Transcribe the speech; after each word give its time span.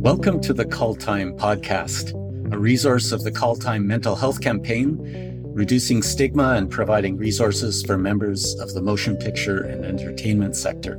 Welcome 0.00 0.40
to 0.40 0.54
the 0.54 0.64
Call 0.64 0.94
Time 0.94 1.36
podcast, 1.36 2.14
a 2.54 2.58
resource 2.58 3.12
of 3.12 3.22
the 3.22 3.30
Call 3.30 3.54
Time 3.54 3.86
Mental 3.86 4.16
Health 4.16 4.40
Campaign, 4.40 5.42
reducing 5.54 6.02
stigma 6.02 6.54
and 6.54 6.70
providing 6.70 7.18
resources 7.18 7.82
for 7.82 7.98
members 7.98 8.58
of 8.60 8.72
the 8.72 8.80
motion 8.80 9.18
picture 9.18 9.62
and 9.62 9.84
entertainment 9.84 10.56
sector. 10.56 10.98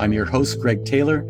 I'm 0.00 0.12
your 0.12 0.24
host, 0.24 0.58
Gregg 0.58 0.84
Taylor. 0.84 1.20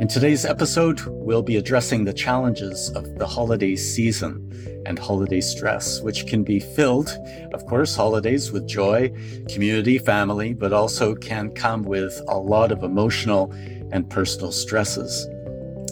In 0.00 0.06
today's 0.06 0.44
episode, 0.44 1.00
we'll 1.06 1.42
be 1.42 1.56
addressing 1.56 2.04
the 2.04 2.12
challenges 2.12 2.90
of 2.90 3.18
the 3.18 3.26
holiday 3.26 3.74
season 3.74 4.82
and 4.86 5.00
holiday 5.00 5.40
stress, 5.40 6.00
which 6.00 6.28
can 6.28 6.44
be 6.44 6.60
filled, 6.60 7.10
of 7.54 7.66
course, 7.66 7.96
holidays 7.96 8.52
with 8.52 8.68
joy, 8.68 9.10
community, 9.48 9.98
family, 9.98 10.54
but 10.54 10.72
also 10.72 11.16
can 11.16 11.50
come 11.50 11.82
with 11.82 12.22
a 12.28 12.38
lot 12.38 12.70
of 12.70 12.84
emotional 12.84 13.50
and 13.90 14.08
personal 14.08 14.52
stresses. 14.52 15.26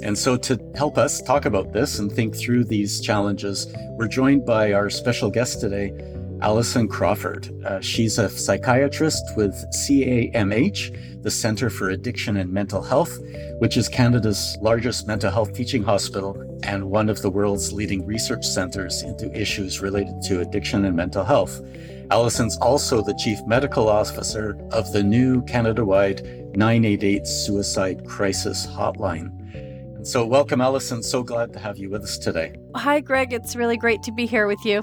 And 0.02 0.16
so, 0.16 0.36
to 0.36 0.58
help 0.74 0.96
us 0.96 1.20
talk 1.20 1.44
about 1.44 1.72
this 1.72 1.98
and 1.98 2.10
think 2.10 2.34
through 2.34 2.64
these 2.64 3.00
challenges, 3.00 3.72
we're 3.92 4.08
joined 4.08 4.46
by 4.46 4.72
our 4.72 4.88
special 4.88 5.30
guest 5.30 5.60
today, 5.60 5.92
Allison 6.42 6.88
Crawford. 6.88 7.50
Uh, 7.66 7.80
she's 7.80 8.18
a 8.18 8.28
psychiatrist 8.28 9.36
with 9.36 9.52
CAMH, 9.74 11.22
the 11.22 11.30
Centre 11.30 11.68
for 11.68 11.90
Addiction 11.90 12.38
and 12.38 12.50
Mental 12.50 12.82
Health, 12.82 13.18
which 13.58 13.76
is 13.76 13.88
Canada's 13.88 14.56
largest 14.62 15.06
mental 15.06 15.30
health 15.30 15.52
teaching 15.52 15.82
hospital 15.82 16.36
and 16.62 16.90
one 16.90 17.10
of 17.10 17.20
the 17.20 17.30
world's 17.30 17.72
leading 17.72 18.06
research 18.06 18.44
centers 18.44 19.02
into 19.02 19.30
issues 19.38 19.80
related 19.80 20.22
to 20.22 20.40
addiction 20.40 20.86
and 20.86 20.96
mental 20.96 21.24
health. 21.24 21.60
Allison's 22.10 22.56
also 22.58 23.02
the 23.02 23.14
chief 23.22 23.38
medical 23.46 23.88
officer 23.88 24.56
of 24.72 24.90
the 24.92 25.02
new 25.02 25.42
Canada 25.42 25.84
wide 25.84 26.22
988 26.56 27.26
suicide 27.26 28.04
crisis 28.06 28.66
hotline. 28.66 29.30
So, 30.02 30.24
welcome, 30.24 30.62
Allison. 30.62 31.02
So 31.02 31.22
glad 31.22 31.52
to 31.52 31.58
have 31.58 31.76
you 31.76 31.90
with 31.90 32.02
us 32.02 32.16
today. 32.16 32.54
Hi, 32.74 33.00
Gregg. 33.00 33.34
It's 33.34 33.54
really 33.54 33.76
great 33.76 34.02
to 34.04 34.12
be 34.12 34.24
here 34.24 34.46
with 34.46 34.64
you. 34.64 34.82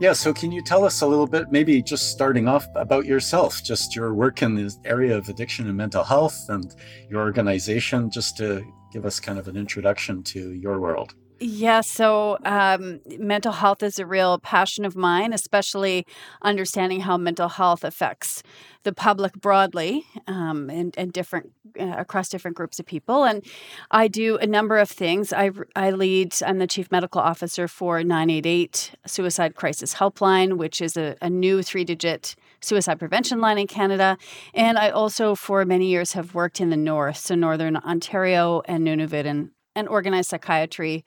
Yeah, 0.00 0.12
so 0.12 0.34
can 0.34 0.50
you 0.50 0.60
tell 0.60 0.84
us 0.84 1.00
a 1.02 1.06
little 1.06 1.26
bit, 1.26 1.52
maybe 1.52 1.80
just 1.82 2.10
starting 2.10 2.48
off 2.48 2.66
about 2.74 3.06
yourself, 3.06 3.62
just 3.62 3.94
your 3.94 4.12
work 4.12 4.42
in 4.42 4.54
the 4.54 4.74
area 4.84 5.16
of 5.16 5.28
addiction 5.28 5.68
and 5.68 5.76
mental 5.76 6.02
health 6.02 6.36
and 6.48 6.74
your 7.08 7.22
organization, 7.22 8.10
just 8.10 8.36
to 8.38 8.64
give 8.92 9.06
us 9.06 9.20
kind 9.20 9.38
of 9.38 9.48
an 9.48 9.56
introduction 9.56 10.22
to 10.24 10.52
your 10.52 10.80
world? 10.80 11.14
Yeah, 11.38 11.82
so 11.82 12.38
um, 12.46 13.00
mental 13.18 13.52
health 13.52 13.82
is 13.82 13.98
a 13.98 14.06
real 14.06 14.38
passion 14.38 14.86
of 14.86 14.96
mine, 14.96 15.34
especially 15.34 16.06
understanding 16.40 17.00
how 17.00 17.18
mental 17.18 17.50
health 17.50 17.84
affects 17.84 18.42
the 18.84 18.92
public 18.94 19.34
broadly 19.34 20.06
um, 20.26 20.70
and, 20.70 20.94
and 20.96 21.12
different 21.12 21.52
uh, 21.78 21.94
across 21.98 22.30
different 22.30 22.56
groups 22.56 22.78
of 22.78 22.86
people. 22.86 23.24
And 23.24 23.44
I 23.90 24.08
do 24.08 24.38
a 24.38 24.46
number 24.46 24.78
of 24.78 24.88
things. 24.88 25.30
I, 25.30 25.50
I 25.74 25.90
lead, 25.90 26.34
I'm 26.46 26.58
the 26.58 26.66
chief 26.66 26.90
medical 26.90 27.20
officer 27.20 27.68
for 27.68 28.02
988 28.02 28.92
Suicide 29.06 29.56
Crisis 29.56 29.96
Helpline, 29.96 30.56
which 30.56 30.80
is 30.80 30.96
a, 30.96 31.16
a 31.20 31.28
new 31.28 31.62
three 31.62 31.84
digit 31.84 32.34
suicide 32.62 32.98
prevention 32.98 33.42
line 33.42 33.58
in 33.58 33.66
Canada. 33.66 34.16
And 34.54 34.78
I 34.78 34.88
also, 34.88 35.34
for 35.34 35.66
many 35.66 35.88
years, 35.88 36.12
have 36.12 36.34
worked 36.34 36.62
in 36.62 36.70
the 36.70 36.78
north, 36.78 37.18
so 37.18 37.34
Northern 37.34 37.76
Ontario 37.76 38.62
and 38.66 38.86
Nunavut 38.86 39.26
and 39.26 39.50
and 39.76 39.88
organized 39.88 40.30
psychiatry 40.30 41.04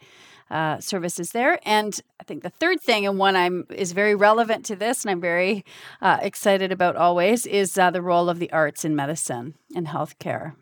uh, 0.50 0.80
services 0.80 1.31
there. 1.31 1.59
And 1.64 2.00
I 2.20 2.23
think 2.23 2.44
the 2.44 2.50
third 2.50 2.80
thing, 2.80 3.06
and 3.06 3.20
one 3.20 3.36
I'm 3.36 3.66
is 3.70 3.92
very 3.92 4.16
relevant 4.16 4.66
to 4.66 4.76
this, 4.76 5.03
and 5.03 5.11
I'm 5.11 5.22
very 5.22 5.66
uh, 6.02 6.20
excited 6.22 6.72
about 6.72 6.95
always, 6.95 7.45
is 7.45 7.78
uh, 7.78 7.92
the 7.92 8.02
role 8.02 8.30
of 8.30 8.39
the 8.39 8.52
arts 8.52 8.86
in 8.86 8.95
medicine 8.95 9.56
and 9.76 9.88
healthcare. 9.88 10.56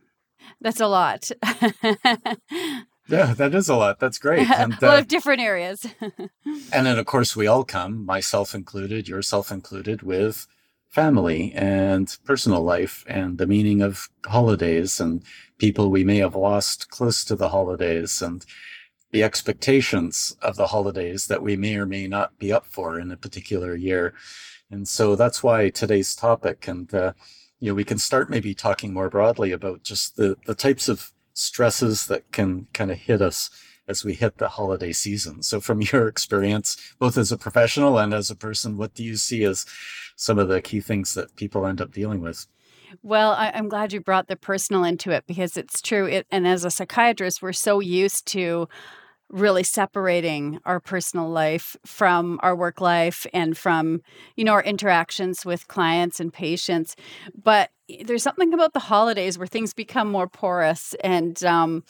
That's 0.59 0.79
a 0.79 0.87
lot. 0.87 1.29
Yeah, 3.09 3.33
that 3.35 3.55
is 3.55 3.69
a 3.69 3.75
lot. 3.75 3.99
That's 3.99 4.17
great. 4.25 4.49
And, 4.49 4.73
a 4.81 4.85
lot 4.85 4.97
uh, 4.97 4.99
of 4.99 5.07
different 5.07 5.41
areas. 5.41 5.85
and 6.01 6.85
then, 6.85 6.99
of 6.99 7.05
course, 7.05 7.35
we 7.35 7.47
all 7.47 7.63
come, 7.63 8.05
myself 8.05 8.53
included, 8.53 9.07
yourself 9.07 9.51
included, 9.51 10.01
with 10.01 10.47
family 10.89 11.51
and 11.53 12.17
personal 12.25 12.61
life 12.61 13.03
and 13.07 13.37
the 13.37 13.47
meaning 13.47 13.81
of 13.81 14.09
holidays 14.25 14.99
and 14.99 15.23
people 15.57 15.89
we 15.89 16.03
may 16.03 16.17
have 16.17 16.35
lost 16.35 16.89
close 16.89 17.23
to 17.25 17.35
the 17.35 17.49
holidays 17.49 18.21
and 18.21 18.45
the 19.11 19.23
expectations 19.23 20.35
of 20.41 20.55
the 20.55 20.67
holidays 20.67 21.27
that 21.27 21.41
we 21.41 21.55
may 21.55 21.75
or 21.75 21.85
may 21.85 22.07
not 22.07 22.37
be 22.39 22.51
up 22.51 22.65
for 22.65 22.99
in 22.99 23.11
a 23.11 23.17
particular 23.17 23.75
year. 23.75 24.13
And 24.69 24.87
so 24.87 25.15
that's 25.15 25.41
why 25.41 25.69
today's 25.69 26.13
topic 26.15 26.67
and, 26.67 26.93
uh, 26.93 27.13
you 27.59 27.71
know, 27.71 27.75
we 27.75 27.83
can 27.83 27.97
start 27.97 28.29
maybe 28.29 28.53
talking 28.53 28.93
more 28.93 29.09
broadly 29.09 29.51
about 29.51 29.83
just 29.83 30.17
the, 30.17 30.35
the 30.45 30.55
types 30.55 30.89
of 30.89 31.11
stresses 31.33 32.07
that 32.07 32.31
can 32.31 32.67
kind 32.73 32.91
of 32.91 32.97
hit 32.97 33.21
us 33.21 33.49
as 33.87 34.03
we 34.03 34.13
hit 34.13 34.37
the 34.37 34.49
holiday 34.49 34.91
season. 34.91 35.41
So, 35.41 35.59
from 35.59 35.81
your 35.93 36.07
experience, 36.07 36.77
both 36.99 37.17
as 37.17 37.31
a 37.31 37.37
professional 37.37 37.97
and 37.97 38.13
as 38.13 38.29
a 38.29 38.35
person, 38.35 38.77
what 38.77 38.93
do 38.93 39.03
you 39.03 39.15
see 39.15 39.43
as 39.43 39.65
some 40.15 40.39
of 40.39 40.47
the 40.47 40.61
key 40.61 40.81
things 40.81 41.13
that 41.13 41.35
people 41.35 41.65
end 41.65 41.81
up 41.81 41.93
dealing 41.93 42.21
with? 42.21 42.47
Well, 43.03 43.31
I, 43.31 43.49
am 43.49 43.69
glad 43.69 43.93
you 43.93 43.99
brought 43.99 44.27
the 44.27 44.35
personal 44.35 44.83
into 44.83 45.11
it 45.11 45.25
because 45.27 45.57
it's 45.57 45.81
true. 45.81 46.05
It, 46.05 46.25
and 46.31 46.47
as 46.47 46.63
a 46.63 46.71
psychiatrist, 46.71 47.41
we're 47.41 47.53
so 47.53 47.79
used 47.79 48.25
to 48.27 48.69
really 49.29 49.63
separating 49.63 50.59
our 50.65 50.79
personal 50.79 51.29
life 51.29 51.75
from 51.85 52.39
our 52.41 52.55
work 52.55 52.79
life 52.79 53.25
and 53.33 53.57
from 53.57 54.01
you 54.35 54.43
know 54.43 54.53
our 54.53 54.63
interactions 54.63 55.45
with 55.45 55.67
clients 55.67 56.19
and 56.19 56.33
patients. 56.33 56.95
But 57.41 57.71
there's 58.03 58.23
something 58.23 58.53
about 58.53 58.73
the 58.73 58.79
holidays 58.79 59.37
where 59.37 59.47
things 59.47 59.73
become 59.73 60.11
more 60.11 60.27
porous 60.27 60.93
and 61.03 61.43
um, 61.43 61.83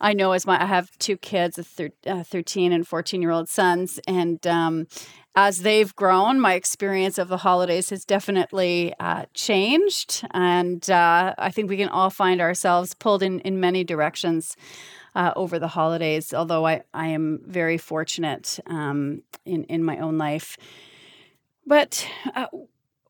i 0.00 0.12
know 0.12 0.32
as 0.32 0.46
my 0.46 0.60
i 0.62 0.66
have 0.66 0.96
two 0.98 1.16
kids 1.16 1.58
a 1.58 1.64
thir- 1.64 1.90
uh, 2.06 2.22
13 2.22 2.72
and 2.72 2.86
14 2.86 3.20
year 3.20 3.30
old 3.32 3.48
sons 3.48 3.98
and 4.06 4.46
um, 4.46 4.86
as 5.34 5.62
they've 5.62 5.94
grown 5.96 6.40
my 6.40 6.54
experience 6.54 7.18
of 7.18 7.28
the 7.28 7.38
holidays 7.38 7.90
has 7.90 8.04
definitely 8.04 8.94
uh, 9.00 9.24
changed 9.34 10.24
and 10.32 10.88
uh, 10.88 11.34
i 11.38 11.50
think 11.50 11.68
we 11.68 11.76
can 11.76 11.88
all 11.88 12.10
find 12.10 12.40
ourselves 12.40 12.94
pulled 12.94 13.22
in 13.22 13.40
in 13.40 13.58
many 13.58 13.82
directions 13.82 14.56
uh, 15.14 15.32
over 15.36 15.58
the 15.58 15.68
holidays, 15.68 16.32
although 16.32 16.66
I, 16.66 16.82
I 16.94 17.08
am 17.08 17.40
very 17.46 17.78
fortunate 17.78 18.58
um, 18.66 19.22
in, 19.44 19.64
in 19.64 19.84
my 19.84 19.98
own 19.98 20.18
life. 20.18 20.56
But 21.66 22.06
uh, 22.34 22.46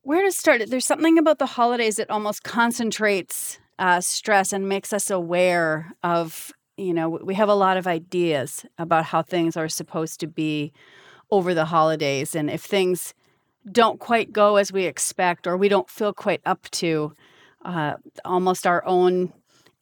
where 0.02 0.22
to 0.22 0.32
start? 0.32 0.62
There's 0.68 0.86
something 0.86 1.18
about 1.18 1.38
the 1.38 1.46
holidays 1.46 1.96
that 1.96 2.10
almost 2.10 2.42
concentrates 2.42 3.58
uh, 3.78 4.00
stress 4.00 4.52
and 4.52 4.68
makes 4.68 4.92
us 4.92 5.10
aware 5.10 5.92
of, 6.02 6.52
you 6.76 6.92
know, 6.92 7.08
we 7.08 7.34
have 7.34 7.48
a 7.48 7.54
lot 7.54 7.76
of 7.76 7.86
ideas 7.86 8.64
about 8.78 9.06
how 9.06 9.22
things 9.22 9.56
are 9.56 9.68
supposed 9.68 10.20
to 10.20 10.26
be 10.26 10.72
over 11.30 11.54
the 11.54 11.66
holidays. 11.66 12.34
And 12.34 12.50
if 12.50 12.62
things 12.62 13.14
don't 13.70 14.00
quite 14.00 14.32
go 14.32 14.56
as 14.56 14.72
we 14.72 14.84
expect 14.84 15.46
or 15.46 15.56
we 15.56 15.68
don't 15.68 15.88
feel 15.88 16.12
quite 16.12 16.40
up 16.44 16.68
to 16.70 17.14
uh, 17.64 17.94
almost 18.24 18.66
our 18.66 18.84
own 18.86 19.32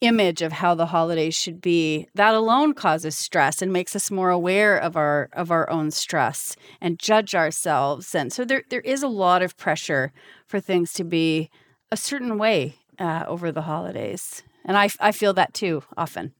image 0.01 0.41
of 0.41 0.53
how 0.53 0.75
the 0.75 0.87
holidays 0.87 1.35
should 1.35 1.59
be 1.59 2.07
that 2.15 2.33
alone 2.33 2.73
causes 2.73 3.17
stress 3.17 3.61
and 3.61 3.73
makes 3.73 3.95
us 3.95 4.09
more 4.09 4.29
aware 4.29 4.77
of 4.77 4.95
our 4.95 5.29
of 5.33 5.51
our 5.51 5.69
own 5.69 5.91
stress 5.91 6.55
and 6.79 6.99
judge 6.99 7.35
ourselves. 7.35 8.15
And 8.15 8.31
so 8.31 8.45
there 8.45 8.63
there 8.69 8.81
is 8.81 9.03
a 9.03 9.07
lot 9.07 9.41
of 9.41 9.57
pressure 9.57 10.11
for 10.45 10.59
things 10.59 10.93
to 10.93 11.03
be 11.03 11.49
a 11.91 11.97
certain 11.97 12.37
way 12.37 12.75
uh, 12.97 13.23
over 13.27 13.51
the 13.51 13.63
holidays. 13.63 14.43
And 14.65 14.77
I, 14.77 14.89
I 14.99 15.11
feel 15.11 15.33
that 15.33 15.53
too 15.53 15.83
often. 15.97 16.33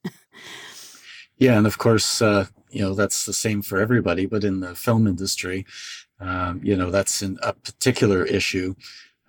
Yeah 1.37 1.57
and 1.57 1.65
of 1.65 1.77
course 1.77 2.21
uh, 2.21 2.47
you 2.69 2.81
know 2.81 2.93
that's 2.93 3.25
the 3.25 3.33
same 3.33 3.61
for 3.61 3.79
everybody 3.79 4.25
but 4.25 4.43
in 4.43 4.59
the 4.59 4.75
film 4.75 5.07
industry 5.07 5.65
um, 6.19 6.59
you 6.63 6.75
know 6.75 6.91
that's 6.91 7.21
an, 7.21 7.37
a 7.41 7.53
particular 7.53 8.25
issue. 8.25 8.75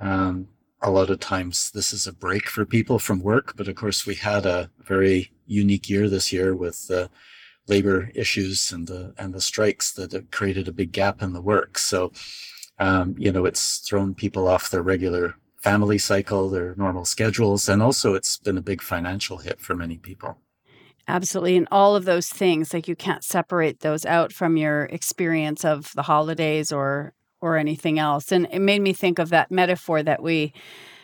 Um, 0.01 0.49
a 0.83 0.91
lot 0.91 1.11
of 1.11 1.21
times 1.21 1.71
this 1.71 1.93
is 1.93 2.07
a 2.07 2.13
break 2.13 2.49
for 2.49 2.65
people 2.65 2.99
from 2.99 3.23
work. 3.23 3.55
But 3.57 3.69
of 3.69 3.77
course, 3.77 4.07
we 4.07 4.15
had 4.15 4.47
a 4.47 4.71
very 4.79 5.33
unique 5.47 5.89
year 5.89 6.09
this 6.09 6.33
year 6.33 6.55
with 6.55 6.89
the 6.89 7.11
labor 7.67 8.11
issues 8.15 8.73
and 8.73 8.89
the 8.89 9.15
and 9.19 9.35
the 9.35 9.41
strikes 9.41 9.93
that 9.93 10.31
created 10.31 10.69
a 10.69 10.73
big 10.73 10.93
gap 10.93 11.23
in 11.23 11.33
the 11.33 11.43
work. 11.43 11.79
So, 11.79 12.13
um, 12.79 13.15
you 13.19 13.31
know, 13.31 13.45
it's 13.45 13.79
thrown 13.79 14.15
people 14.15 14.49
off 14.49 14.71
their 14.71 14.83
regular 14.83 15.37
family 15.63 15.99
cycle, 15.99 16.49
their 16.49 16.75
normal 16.77 17.05
schedules, 17.05 17.69
and 17.69 17.83
also 17.83 18.15
it's 18.15 18.39
been 18.39 18.57
a 18.57 18.63
big 18.63 18.81
financial 18.81 19.39
hit 19.39 19.61
for 19.61 19.75
many 19.75 19.99
people. 19.99 20.39
Absolutely. 21.07 21.57
And 21.57 21.69
all 21.71 21.97
of 21.97 22.05
those 22.05 22.29
things, 22.29 22.73
like 22.73 22.87
you 22.87 22.97
can't 22.97 23.25
separate 23.25 23.81
those 23.81 24.07
out 24.07 24.33
from 24.33 24.57
your 24.57 24.85
experience 24.85 25.65
of 25.65 25.93
the 25.95 26.03
holidays 26.03 26.71
or 26.73 27.15
or 27.41 27.57
anything 27.57 27.99
else. 27.99 28.33
And 28.33 28.47
it 28.51 28.61
made 28.61 28.83
me 28.83 28.93
think 28.93 29.19
of 29.19 29.31
that 29.31 29.51
metaphor 29.51 30.03
that 30.03 30.23
we 30.23 30.53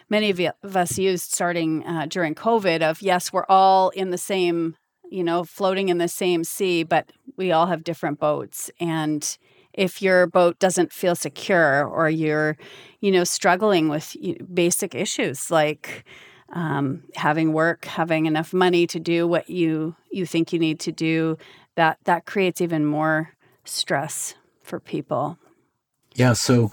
many 0.08 0.30
of 0.30 0.76
us 0.76 0.98
used 0.98 1.32
starting 1.32 1.84
uh, 1.86 2.06
during 2.08 2.34
COVID 2.34 2.82
of 2.82 3.02
yes, 3.02 3.32
we're 3.32 3.46
all 3.48 3.90
in 3.90 4.10
the 4.10 4.18
same, 4.18 4.76
you 5.10 5.24
know, 5.24 5.44
floating 5.44 5.88
in 5.88 5.98
the 5.98 6.08
same 6.08 6.44
sea, 6.44 6.82
but 6.82 7.10
we 7.36 7.52
all 7.52 7.66
have 7.66 7.84
different 7.84 8.20
boats. 8.20 8.70
And 8.80 9.36
if 9.72 10.00
your 10.00 10.26
boat 10.26 10.58
doesn't 10.58 10.92
feel 10.92 11.14
secure 11.14 11.84
or 11.84 12.08
you're, 12.08 12.56
you 13.00 13.10
know, 13.10 13.24
struggling 13.24 13.88
with 13.88 14.16
basic 14.52 14.94
issues 14.94 15.50
like 15.50 16.04
um, 16.52 17.02
having 17.14 17.52
work, 17.52 17.84
having 17.84 18.26
enough 18.26 18.52
money 18.52 18.86
to 18.86 19.00
do 19.00 19.26
what 19.26 19.50
you 19.50 19.96
you 20.10 20.24
think 20.24 20.52
you 20.52 20.58
need 20.58 20.80
to 20.80 20.92
do, 20.92 21.36
that 21.74 21.98
that 22.04 22.24
creates 22.24 22.60
even 22.60 22.84
more 22.84 23.32
stress 23.64 24.34
for 24.62 24.80
people. 24.80 25.38
Yeah. 26.16 26.32
So, 26.32 26.72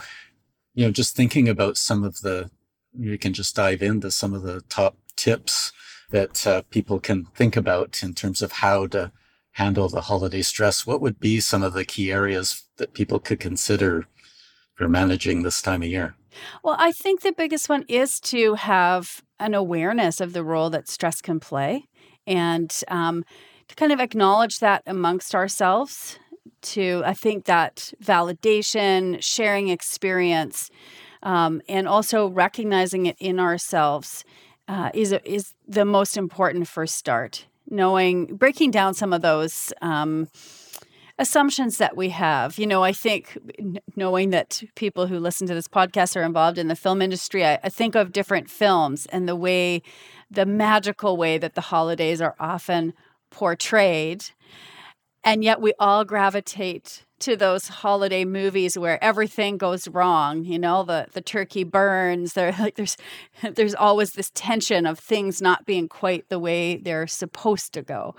you 0.74 0.86
know, 0.86 0.92
just 0.92 1.16
thinking 1.16 1.50
about 1.50 1.78
some 1.78 2.04
of 2.04 2.22
the, 2.22 2.50
you 2.98 3.18
can 3.18 3.34
just 3.34 3.56
dive 3.56 3.84
into 3.84 4.10
some 4.10 4.34
of 4.34 4.42
the 4.44 4.62
top 4.70 4.98
tips 5.18 5.74
that 6.12 6.48
uh, 6.48 6.62
people 6.70 7.00
can 7.00 7.26
think 7.36 7.58
about 7.58 8.02
in 8.04 8.14
terms 8.14 8.42
of 8.42 8.54
how 8.54 8.88
to 8.88 9.12
handle 9.52 9.90
the 9.90 10.02
holiday 10.02 10.42
stress. 10.42 10.88
What 10.88 11.02
would 11.02 11.20
be 11.20 11.40
some 11.40 11.62
of 11.62 11.74
the 11.74 11.84
key 11.84 12.12
areas 12.12 12.64
that 12.78 12.94
people 12.94 13.20
could 13.20 13.40
consider 13.40 14.08
for 14.76 14.88
managing 14.88 15.44
this 15.44 15.62
time 15.62 15.84
of 15.84 15.90
year? 15.90 16.16
Well, 16.64 16.78
I 16.80 16.92
think 16.94 17.22
the 17.22 17.34
biggest 17.34 17.68
one 17.68 17.86
is 17.88 18.20
to 18.22 18.56
have 18.56 19.22
an 19.40 19.54
awareness 19.54 20.22
of 20.22 20.34
the 20.34 20.44
role 20.44 20.70
that 20.70 20.88
stress 20.88 21.22
can 21.22 21.40
play 21.40 21.86
and 22.26 22.74
um, 22.88 23.26
to 23.68 23.76
kind 23.76 23.92
of 23.92 24.00
acknowledge 24.00 24.60
that 24.60 24.84
amongst 24.88 25.36
ourselves. 25.36 26.18
To, 26.64 27.04
I 27.06 27.14
think 27.14 27.46
that 27.46 27.94
validation, 28.04 29.22
sharing 29.22 29.70
experience, 29.70 30.70
um, 31.22 31.62
and 31.68 31.88
also 31.88 32.28
recognizing 32.28 33.06
it 33.06 33.16
in 33.20 33.40
ourselves 33.40 34.24
uh, 34.68 34.90
is, 34.94 35.14
is 35.26 35.54
the 35.68 35.86
most 35.86 36.18
important 36.18 36.68
first 36.68 36.96
start. 36.96 37.48
Knowing, 37.70 38.36
breaking 38.36 38.72
down 38.72 38.94
some 38.94 39.14
of 39.14 39.22
those. 39.22 39.74
Um, 39.82 40.30
assumptions 41.20 41.78
that 41.78 41.96
we 41.96 42.10
have. 42.10 42.58
You 42.58 42.68
know, 42.68 42.84
I 42.84 42.92
think 42.92 43.38
knowing 43.96 44.32
that 44.32 44.64
people 44.76 45.08
who 45.08 45.20
listen 45.20 45.48
to 45.48 45.54
this 45.54 45.68
podcast 45.68 46.16
are 46.16 46.24
involved 46.24 46.58
in 46.58 46.68
the 46.68 46.76
film 46.76 47.02
industry, 47.02 47.46
I, 47.46 47.60
I, 47.64 47.70
think 47.70 47.96
of 47.96 48.12
different 48.12 48.50
films 48.50 49.06
and 49.08 49.30
the 49.30 49.36
way, 49.36 49.84
the 50.32 50.46
magical 50.46 51.16
way 51.16 51.38
that 51.38 51.54
the 51.54 51.62
holidays 51.62 52.20
are 52.20 52.36
often 52.40 52.94
portrayed. 53.30 54.26
And 55.24 55.44
yet 55.44 55.62
we 55.62 55.74
all 55.80 56.04
gravitate 56.04 57.06
to 57.24 57.38
those 57.38 57.70
holiday 57.70 58.26
movies 58.26 58.78
where 58.78 59.02
everything 59.02 59.58
goes 59.58 59.88
wrong 59.88 60.44
you 60.44 60.60
know 60.60 60.84
the 60.84 61.08
the 61.14 61.22
turkey 61.22 61.64
burns 61.64 62.34
there 62.34 62.54
like 62.60 62.76
there's 62.76 62.98
there's 63.54 63.74
always 63.74 64.12
this 64.12 64.30
tension 64.34 64.86
of 64.86 65.00
things 65.00 65.42
not 65.42 65.66
being 65.66 65.88
quite 65.88 66.28
the 66.28 66.38
way 66.38 66.76
they're 66.76 67.08
supposed 67.08 67.72
to 67.74 67.82
go. 67.82 68.14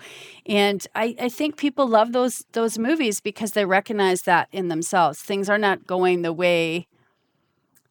And 0.46 0.86
i 0.94 1.14
i 1.20 1.28
think 1.28 1.58
people 1.58 1.86
love 1.86 2.12
those 2.12 2.46
those 2.52 2.78
movies 2.78 3.20
because 3.20 3.52
they 3.52 3.66
recognize 3.66 4.22
that 4.22 4.48
in 4.52 4.68
themselves. 4.68 5.20
Things 5.20 5.50
are 5.50 5.58
not 5.58 5.86
going 5.86 6.22
the 6.22 6.32
way 6.32 6.88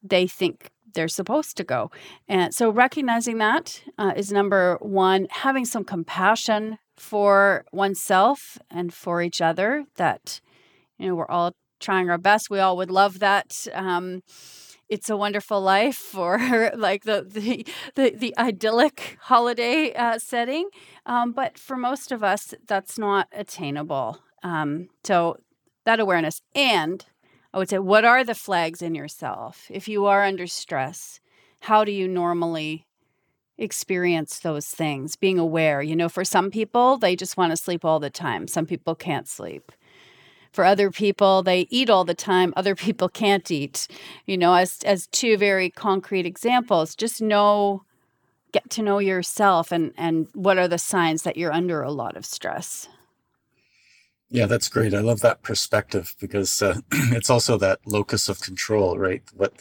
they 0.02 0.26
think 0.26 0.72
they're 0.94 1.08
supposed 1.08 1.58
to 1.58 1.64
go. 1.64 1.92
And 2.28 2.54
so 2.54 2.70
recognizing 2.70 3.38
that 3.38 3.84
uh, 3.98 4.14
is 4.16 4.32
number 4.32 4.78
one. 4.82 5.28
Having 5.30 5.66
some 5.66 5.84
compassion 5.84 6.78
for 6.98 7.66
oneself 7.72 8.58
and 8.70 8.94
for 8.94 9.22
each 9.22 9.42
other 9.42 9.86
that 9.96 10.42
you 10.98 11.08
know, 11.08 11.16
we're 11.16 11.28
all 11.28 11.54
trying 11.80 12.10
our 12.10 12.18
best. 12.18 12.50
We 12.50 12.60
all 12.60 12.78
would 12.78 12.92
love 12.92 13.20
that. 13.20 13.68
Um, 13.74 14.22
it's 14.90 15.10
a 15.10 15.18
wonderful 15.18 15.60
life 15.62 16.16
or 16.18 16.72
like 16.76 17.04
the 17.04 17.26
the 17.28 17.66
the, 17.96 18.12
the 18.16 18.38
idyllic 18.38 19.18
holiday 19.22 19.94
uh, 19.94 20.20
setting 20.20 20.70
um, 21.06 21.32
but 21.32 21.58
for 21.58 21.78
most 21.78 22.12
of 22.12 22.24
us 22.24 22.54
that's 22.68 22.98
not 22.98 23.28
attainable 23.32 24.20
um, 24.44 24.90
so 25.04 25.38
that 25.86 26.00
awareness 26.00 26.42
and 26.54 27.06
i 27.54 27.58
would 27.58 27.70
say 27.70 27.80
what 27.80 28.06
are 28.06 28.24
the 28.24 28.36
flags 28.36 28.82
in 28.82 28.94
yourself 28.94 29.68
if 29.70 29.88
you 29.88 30.06
are 30.06 30.24
under 30.24 30.48
stress 30.48 31.20
how 31.62 31.84
do 31.84 31.92
you 31.92 32.08
normally 32.08 32.86
experience 33.64 34.40
those 34.40 34.68
things 34.68 35.16
being 35.16 35.40
aware 35.40 35.82
you 35.82 35.96
know 35.96 36.10
for 36.10 36.24
some 36.24 36.52
people 36.52 36.98
they 36.98 37.16
just 37.16 37.38
want 37.38 37.52
to 37.52 37.58
sleep 37.58 37.84
all 37.84 38.00
the 38.00 38.10
time 38.10 38.48
some 38.48 38.66
people 38.66 38.96
can't 38.96 39.28
sleep. 39.28 39.72
For 40.52 40.66
other 40.66 40.92
people 40.92 41.42
they 41.44 41.62
eat 41.70 41.90
all 41.90 42.06
the 42.06 42.14
time 42.14 42.54
other 42.58 42.76
people 42.76 43.10
can't 43.10 43.50
eat. 43.50 43.88
You 44.26 44.38
know 44.38 44.54
as 44.54 44.80
as 44.86 45.08
two 45.08 45.38
very 45.38 45.70
concrete 45.70 46.26
examples 46.26 46.96
just 46.96 47.22
know 47.22 47.84
get 48.52 48.70
to 48.70 48.84
know 48.84 49.00
yourself 49.00 49.72
and 49.72 49.94
and 49.98 50.28
what 50.34 50.58
are 50.58 50.68
the 50.68 50.78
signs 50.78 51.24
that 51.24 51.38
you're 51.38 51.52
under 51.52 51.82
a 51.82 51.92
lot 51.92 52.16
of 52.16 52.26
stress. 52.26 52.88
Yeah 54.30 54.48
that's 54.48 54.70
great 54.70 54.94
i 54.94 55.00
love 55.00 55.22
that 55.22 55.44
perspective 55.44 56.16
because 56.20 56.62
uh, 56.62 56.80
it's 56.92 57.30
also 57.30 57.58
that 57.58 57.80
locus 57.86 58.30
of 58.30 58.42
control 58.42 58.98
right? 58.98 59.24
What 59.34 59.54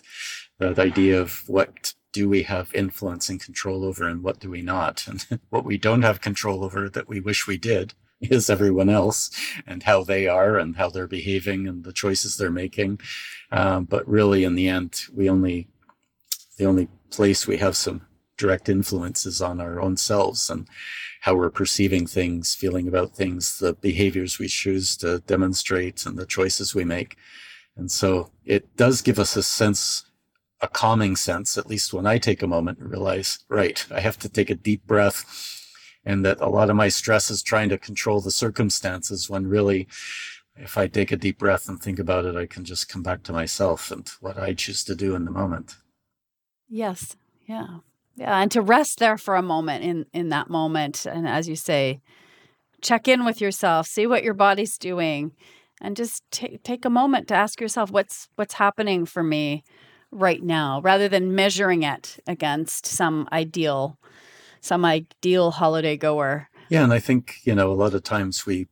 the 0.58 0.80
idea 0.80 1.20
of 1.20 1.42
what 1.48 1.94
do 2.12 2.28
we 2.28 2.42
have 2.42 2.74
influence 2.74 3.28
and 3.28 3.42
control 3.42 3.84
over 3.84 4.06
and 4.06 4.22
what 4.22 4.38
do 4.38 4.50
we 4.50 4.62
not 4.62 5.06
and 5.06 5.26
what 5.50 5.64
we 5.64 5.78
don't 5.78 6.02
have 6.02 6.20
control 6.20 6.64
over 6.64 6.88
that 6.88 7.08
we 7.08 7.20
wish 7.20 7.46
we 7.46 7.56
did 7.56 7.94
is 8.20 8.48
everyone 8.48 8.88
else 8.88 9.30
and 9.66 9.82
how 9.82 10.04
they 10.04 10.26
are 10.28 10.56
and 10.58 10.76
how 10.76 10.88
they're 10.88 11.06
behaving 11.08 11.66
and 11.66 11.84
the 11.84 11.92
choices 11.92 12.36
they're 12.36 12.50
making. 12.50 13.00
Um, 13.50 13.84
but 13.84 14.06
really, 14.08 14.44
in 14.44 14.54
the 14.54 14.68
end, 14.68 15.02
we 15.12 15.28
only 15.28 15.68
the 16.58 16.66
only 16.66 16.88
place 17.10 17.46
we 17.46 17.56
have 17.58 17.76
some 17.76 18.06
direct 18.36 18.68
influence 18.68 19.26
is 19.26 19.40
on 19.42 19.60
our 19.60 19.80
own 19.80 19.96
selves 19.96 20.50
and 20.50 20.68
how 21.22 21.34
we're 21.34 21.50
perceiving 21.50 22.06
things, 22.06 22.54
feeling 22.54 22.88
about 22.88 23.14
things, 23.14 23.58
the 23.58 23.74
behaviors 23.74 24.38
we 24.38 24.48
choose 24.48 24.96
to 24.96 25.20
demonstrate, 25.20 26.04
and 26.04 26.18
the 26.18 26.26
choices 26.26 26.74
we 26.74 26.84
make. 26.84 27.16
And 27.76 27.90
so 27.90 28.30
it 28.44 28.76
does 28.76 29.02
give 29.02 29.18
us 29.18 29.36
a 29.36 29.42
sense, 29.42 30.04
a 30.62 30.68
calming 30.68 31.16
sense, 31.16 31.58
at 31.58 31.68
least 31.68 31.92
when 31.92 32.06
I 32.06 32.18
take 32.18 32.42
a 32.42 32.46
moment 32.46 32.78
and 32.78 32.90
realize, 32.90 33.40
right, 33.48 33.84
I 33.90 34.00
have 34.00 34.18
to 34.20 34.28
take 34.28 34.48
a 34.48 34.54
deep 34.54 34.86
breath 34.86 35.60
and 36.04 36.24
that 36.24 36.40
a 36.40 36.48
lot 36.48 36.70
of 36.70 36.76
my 36.76 36.88
stress 36.88 37.30
is 37.30 37.42
trying 37.42 37.68
to 37.68 37.78
control 37.78 38.20
the 38.20 38.30
circumstances 38.30 39.28
when 39.28 39.46
really 39.46 39.88
if 40.56 40.76
I 40.76 40.86
take 40.86 41.10
a 41.10 41.16
deep 41.16 41.38
breath 41.38 41.68
and 41.68 41.80
think 41.80 41.98
about 41.98 42.24
it, 42.24 42.36
I 42.36 42.46
can 42.46 42.64
just 42.64 42.88
come 42.88 43.02
back 43.02 43.22
to 43.24 43.32
myself 43.32 43.90
and 43.90 44.08
what 44.20 44.38
I 44.38 44.52
choose 44.52 44.84
to 44.84 44.94
do 44.94 45.14
in 45.14 45.24
the 45.24 45.30
moment. 45.30 45.76
Yes. 46.68 47.16
Yeah. 47.46 47.78
Yeah. 48.16 48.38
And 48.38 48.50
to 48.52 48.60
rest 48.60 48.98
there 48.98 49.16
for 49.16 49.34
a 49.34 49.42
moment 49.42 49.84
in, 49.84 50.06
in 50.12 50.28
that 50.28 50.50
moment. 50.50 51.06
And 51.06 51.26
as 51.26 51.48
you 51.48 51.56
say, 51.56 52.02
check 52.82 53.08
in 53.08 53.24
with 53.24 53.40
yourself, 53.40 53.86
see 53.86 54.06
what 54.06 54.22
your 54.22 54.34
body's 54.34 54.76
doing, 54.76 55.32
and 55.80 55.96
just 55.96 56.22
t- 56.30 56.58
take 56.62 56.84
a 56.84 56.90
moment 56.90 57.28
to 57.28 57.34
ask 57.34 57.60
yourself 57.60 57.90
what's 57.90 58.28
what's 58.36 58.54
happening 58.54 59.06
for 59.06 59.22
me 59.22 59.64
right 60.12 60.42
now, 60.42 60.80
rather 60.82 61.08
than 61.08 61.34
measuring 61.34 61.82
it 61.82 62.18
against 62.26 62.86
some 62.86 63.28
ideal 63.32 63.98
some 64.60 64.84
ideal 64.84 65.50
holiday 65.50 65.96
goer. 65.96 66.48
Yeah, 66.68 66.84
and 66.84 66.92
I 66.92 67.00
think, 67.00 67.38
you 67.42 67.54
know, 67.54 67.72
a 67.72 67.74
lot 67.74 67.94
of 67.94 68.04
times 68.04 68.46
we 68.46 68.68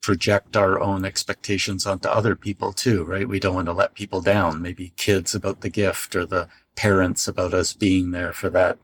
project 0.00 0.56
our 0.56 0.80
own 0.80 1.04
expectations 1.04 1.86
onto 1.86 2.08
other 2.08 2.34
people 2.34 2.72
too, 2.72 3.04
right? 3.04 3.28
We 3.28 3.40
don't 3.40 3.54
want 3.54 3.66
to 3.66 3.72
let 3.72 3.94
people 3.94 4.20
down, 4.20 4.62
maybe 4.62 4.92
kids 4.96 5.34
about 5.34 5.60
the 5.60 5.68
gift 5.68 6.16
or 6.16 6.24
the 6.24 6.48
parents 6.76 7.28
about 7.28 7.54
us 7.54 7.74
being 7.74 8.10
there 8.10 8.32
for 8.32 8.50
that 8.50 8.78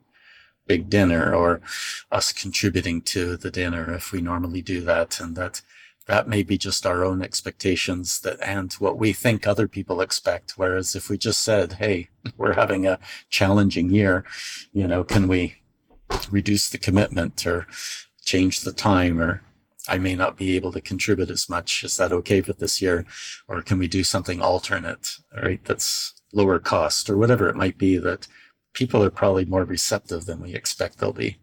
big 0.66 0.88
dinner 0.88 1.34
or 1.34 1.61
us 2.12 2.32
contributing 2.32 3.02
to 3.02 3.37
the 3.37 3.50
dinner 3.50 3.92
if 3.92 4.12
we 4.12 4.20
normally 4.20 4.62
do 4.62 4.80
that 4.82 5.18
and 5.18 5.34
that 5.37 5.62
that 6.10 6.28
may 6.28 6.42
be 6.42 6.58
just 6.58 6.84
our 6.84 7.04
own 7.04 7.22
expectations 7.22 8.20
that 8.20 8.36
and 8.42 8.72
what 8.74 8.98
we 8.98 9.12
think 9.12 9.46
other 9.46 9.68
people 9.68 10.00
expect 10.00 10.58
whereas 10.58 10.96
if 10.96 11.08
we 11.08 11.16
just 11.16 11.40
said 11.40 11.74
hey 11.74 12.08
we're 12.36 12.54
having 12.54 12.86
a 12.86 12.98
challenging 13.30 13.90
year 13.90 14.24
you 14.72 14.86
know 14.86 15.04
can 15.04 15.28
we 15.28 15.54
reduce 16.30 16.68
the 16.68 16.78
commitment 16.78 17.46
or 17.46 17.66
change 18.24 18.60
the 18.60 18.72
time 18.72 19.20
or 19.20 19.42
I 19.88 19.98
may 19.98 20.14
not 20.14 20.36
be 20.36 20.56
able 20.56 20.72
to 20.72 20.80
contribute 20.80 21.30
as 21.30 21.48
much. 21.48 21.82
Is 21.82 21.96
that 21.96 22.12
okay 22.12 22.42
for 22.42 22.52
this 22.52 22.82
year? 22.82 23.06
Or 23.48 23.62
can 23.62 23.78
we 23.78 23.88
do 23.88 24.04
something 24.04 24.40
alternate, 24.40 25.16
right? 25.42 25.64
That's 25.64 26.14
lower 26.32 26.58
cost 26.58 27.08
or 27.08 27.16
whatever 27.16 27.48
it 27.48 27.56
might 27.56 27.78
be 27.78 27.96
that 27.96 28.28
people 28.72 29.02
are 29.02 29.10
probably 29.10 29.46
more 29.46 29.64
receptive 29.64 30.26
than 30.26 30.40
we 30.40 30.54
expect 30.54 30.98
they'll 30.98 31.12
be. 31.12 31.38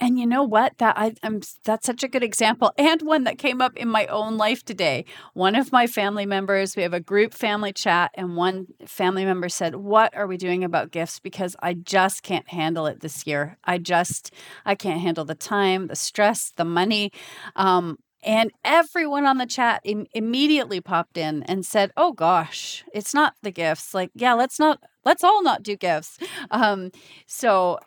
And 0.00 0.18
you 0.18 0.26
know 0.26 0.42
what? 0.42 0.78
That 0.78 0.98
I, 0.98 1.14
am 1.22 1.40
that's 1.64 1.86
such 1.86 2.02
a 2.02 2.08
good 2.08 2.22
example, 2.22 2.72
and 2.78 3.02
one 3.02 3.24
that 3.24 3.38
came 3.38 3.60
up 3.60 3.76
in 3.76 3.88
my 3.88 4.06
own 4.06 4.36
life 4.36 4.64
today. 4.64 5.04
One 5.34 5.54
of 5.54 5.72
my 5.72 5.86
family 5.86 6.26
members, 6.26 6.76
we 6.76 6.82
have 6.82 6.94
a 6.94 7.00
group 7.00 7.34
family 7.34 7.72
chat, 7.72 8.10
and 8.14 8.36
one 8.36 8.66
family 8.86 9.24
member 9.24 9.48
said, 9.48 9.76
"What 9.76 10.14
are 10.16 10.26
we 10.26 10.36
doing 10.36 10.64
about 10.64 10.90
gifts? 10.90 11.20
Because 11.20 11.56
I 11.62 11.74
just 11.74 12.22
can't 12.22 12.48
handle 12.48 12.86
it 12.86 13.00
this 13.00 13.26
year. 13.26 13.56
I 13.64 13.78
just 13.78 14.32
I 14.64 14.74
can't 14.74 15.00
handle 15.00 15.24
the 15.24 15.34
time, 15.34 15.88
the 15.88 15.96
stress, 15.96 16.50
the 16.56 16.64
money." 16.64 17.12
Um, 17.56 17.98
and 18.24 18.50
everyone 18.64 19.26
on 19.26 19.38
the 19.38 19.46
chat 19.46 19.82
Im- 19.84 20.06
immediately 20.14 20.80
popped 20.80 21.18
in 21.18 21.42
and 21.44 21.64
said, 21.64 21.92
"Oh 21.96 22.12
gosh, 22.12 22.84
it's 22.92 23.14
not 23.14 23.34
the 23.42 23.50
gifts. 23.50 23.94
Like, 23.94 24.10
yeah, 24.14 24.32
let's 24.34 24.58
not 24.58 24.82
let's 25.04 25.22
all 25.22 25.42
not 25.42 25.62
do 25.62 25.76
gifts." 25.76 26.18
Um, 26.50 26.90
so 27.26 27.78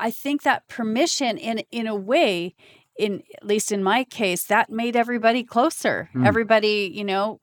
I 0.00 0.10
think 0.10 0.42
that 0.42 0.68
permission 0.68 1.38
in 1.38 1.58
in 1.70 1.86
a 1.86 1.94
way 1.94 2.54
in 2.98 3.22
at 3.36 3.46
least 3.46 3.72
in 3.72 3.82
my 3.82 4.04
case 4.04 4.44
that 4.44 4.70
made 4.70 4.96
everybody 4.96 5.42
closer. 5.42 6.10
Mm. 6.14 6.26
Everybody, 6.26 6.90
you 6.92 7.04
know, 7.04 7.40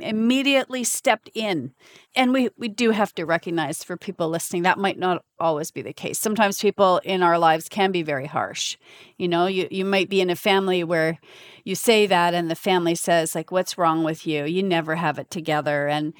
immediately 0.00 0.84
stepped 0.84 1.30
in. 1.34 1.72
And 2.16 2.32
we, 2.32 2.48
we 2.56 2.68
do 2.68 2.90
have 2.90 3.14
to 3.14 3.24
recognize 3.24 3.84
for 3.84 3.96
people 3.96 4.28
listening 4.28 4.62
that 4.62 4.78
might 4.78 4.98
not 4.98 5.22
always 5.38 5.70
be 5.70 5.82
the 5.82 5.92
case. 5.92 6.18
Sometimes 6.18 6.60
people 6.60 7.00
in 7.04 7.22
our 7.22 7.38
lives 7.38 7.68
can 7.68 7.92
be 7.92 8.02
very 8.02 8.26
harsh. 8.26 8.76
You 9.18 9.28
know, 9.28 9.46
you, 9.46 9.68
you 9.70 9.84
might 9.84 10.08
be 10.08 10.20
in 10.20 10.30
a 10.30 10.36
family 10.36 10.82
where 10.82 11.18
you 11.64 11.74
say 11.74 12.06
that 12.06 12.32
and 12.32 12.50
the 12.50 12.54
family 12.54 12.94
says, 12.94 13.34
like, 13.34 13.50
what's 13.50 13.76
wrong 13.76 14.02
with 14.02 14.26
you? 14.26 14.44
You 14.44 14.62
never 14.62 14.94
have 14.94 15.18
it 15.18 15.30
together. 15.30 15.88
And 15.88 16.14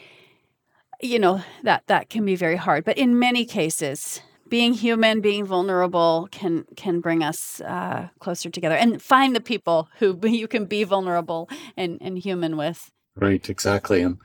you 1.01 1.19
know 1.19 1.43
that 1.63 1.87
that 1.87 2.09
can 2.09 2.25
be 2.25 2.37
very 2.37 2.57
hard 2.57 2.85
but 2.85 2.97
in 2.97 3.19
many 3.19 3.45
cases 3.45 4.23
being 4.55 4.73
human 4.73 5.21
being 5.21 5.45
vulnerable 5.45 6.29
can 6.31 6.65
can 6.77 7.01
bring 7.01 7.25
us 7.25 7.61
uh, 7.63 8.09
closer 8.21 8.49
together 8.49 8.77
and 8.77 9.03
find 9.03 9.35
the 9.35 9.41
people 9.41 9.89
who 9.99 10.17
you 10.29 10.47
can 10.47 10.65
be 10.65 10.85
vulnerable 10.85 11.49
and, 11.77 11.99
and 12.01 12.19
human 12.19 12.57
with. 12.57 12.93
Right 13.17 13.51
exactly 13.51 14.01
and 14.01 14.19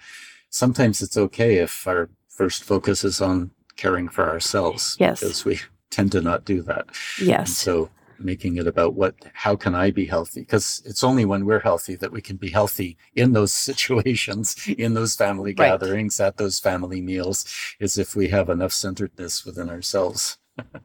sometimes 0.51 1.01
it's 1.01 1.17
okay 1.17 1.55
if 1.55 1.87
our 1.87 2.11
first 2.27 2.63
focus 2.63 3.03
is 3.03 3.19
on 3.21 3.49
caring 3.75 4.07
for 4.07 4.29
ourselves 4.29 4.95
yes. 4.99 5.19
because 5.19 5.45
we 5.45 5.61
tend 5.89 6.11
to 6.11 6.21
not 6.21 6.45
do 6.45 6.61
that. 6.61 6.85
Yes. 7.19 7.39
and 7.39 7.49
so 7.49 7.89
making 8.19 8.57
it 8.57 8.67
about 8.67 8.93
what 8.95 9.15
how 9.33 9.55
can 9.55 9.73
i 9.75 9.89
be 9.91 10.05
healthy 10.05 10.41
because 10.41 10.81
it's 10.85 11.03
only 11.03 11.25
when 11.25 11.45
we're 11.45 11.59
healthy 11.59 11.95
that 11.95 12.11
we 12.11 12.21
can 12.21 12.35
be 12.37 12.49
healthy 12.49 12.97
in 13.15 13.33
those 13.33 13.53
situations 13.69 14.55
in 14.77 14.93
those 14.93 15.15
family 15.15 15.53
Right. 15.57 15.79
gatherings 15.79 16.19
at 16.19 16.37
those 16.37 16.59
family 16.59 17.01
meals 17.01 17.45
is 17.79 17.97
if 17.97 18.15
we 18.15 18.27
have 18.29 18.49
enough 18.49 18.71
centeredness 18.73 19.45
within 19.45 19.69
ourselves 19.69 20.37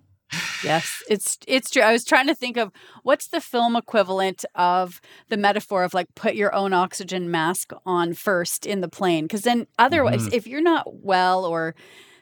Yes, 0.65 1.03
it's 1.09 1.39
it's 1.47 1.71
true. 1.71 1.83
I 1.83 1.93
was 1.93 2.05
trying 2.05 2.27
to 2.27 2.35
think 2.35 2.57
of 2.57 2.73
what's 3.03 3.29
the 3.29 3.41
film 3.41 3.77
equivalent 3.77 4.45
of 4.55 5.01
the 5.29 5.37
metaphor 5.37 5.85
of 5.85 5.93
like 5.95 6.07
put 6.17 6.35
your 6.35 6.53
own 6.55 6.73
oxygen 6.73 7.31
mask 7.31 7.73
on 7.85 8.15
first 8.15 8.65
in 8.67 8.81
the 8.81 8.89
plane 8.89 9.25
because 9.27 9.43
then 9.43 9.67
otherwise 9.79 10.27
Mhm. 10.27 10.33
if 10.33 10.47
you're 10.47 10.63
not 10.63 10.87
well 11.05 11.45
or 11.45 11.75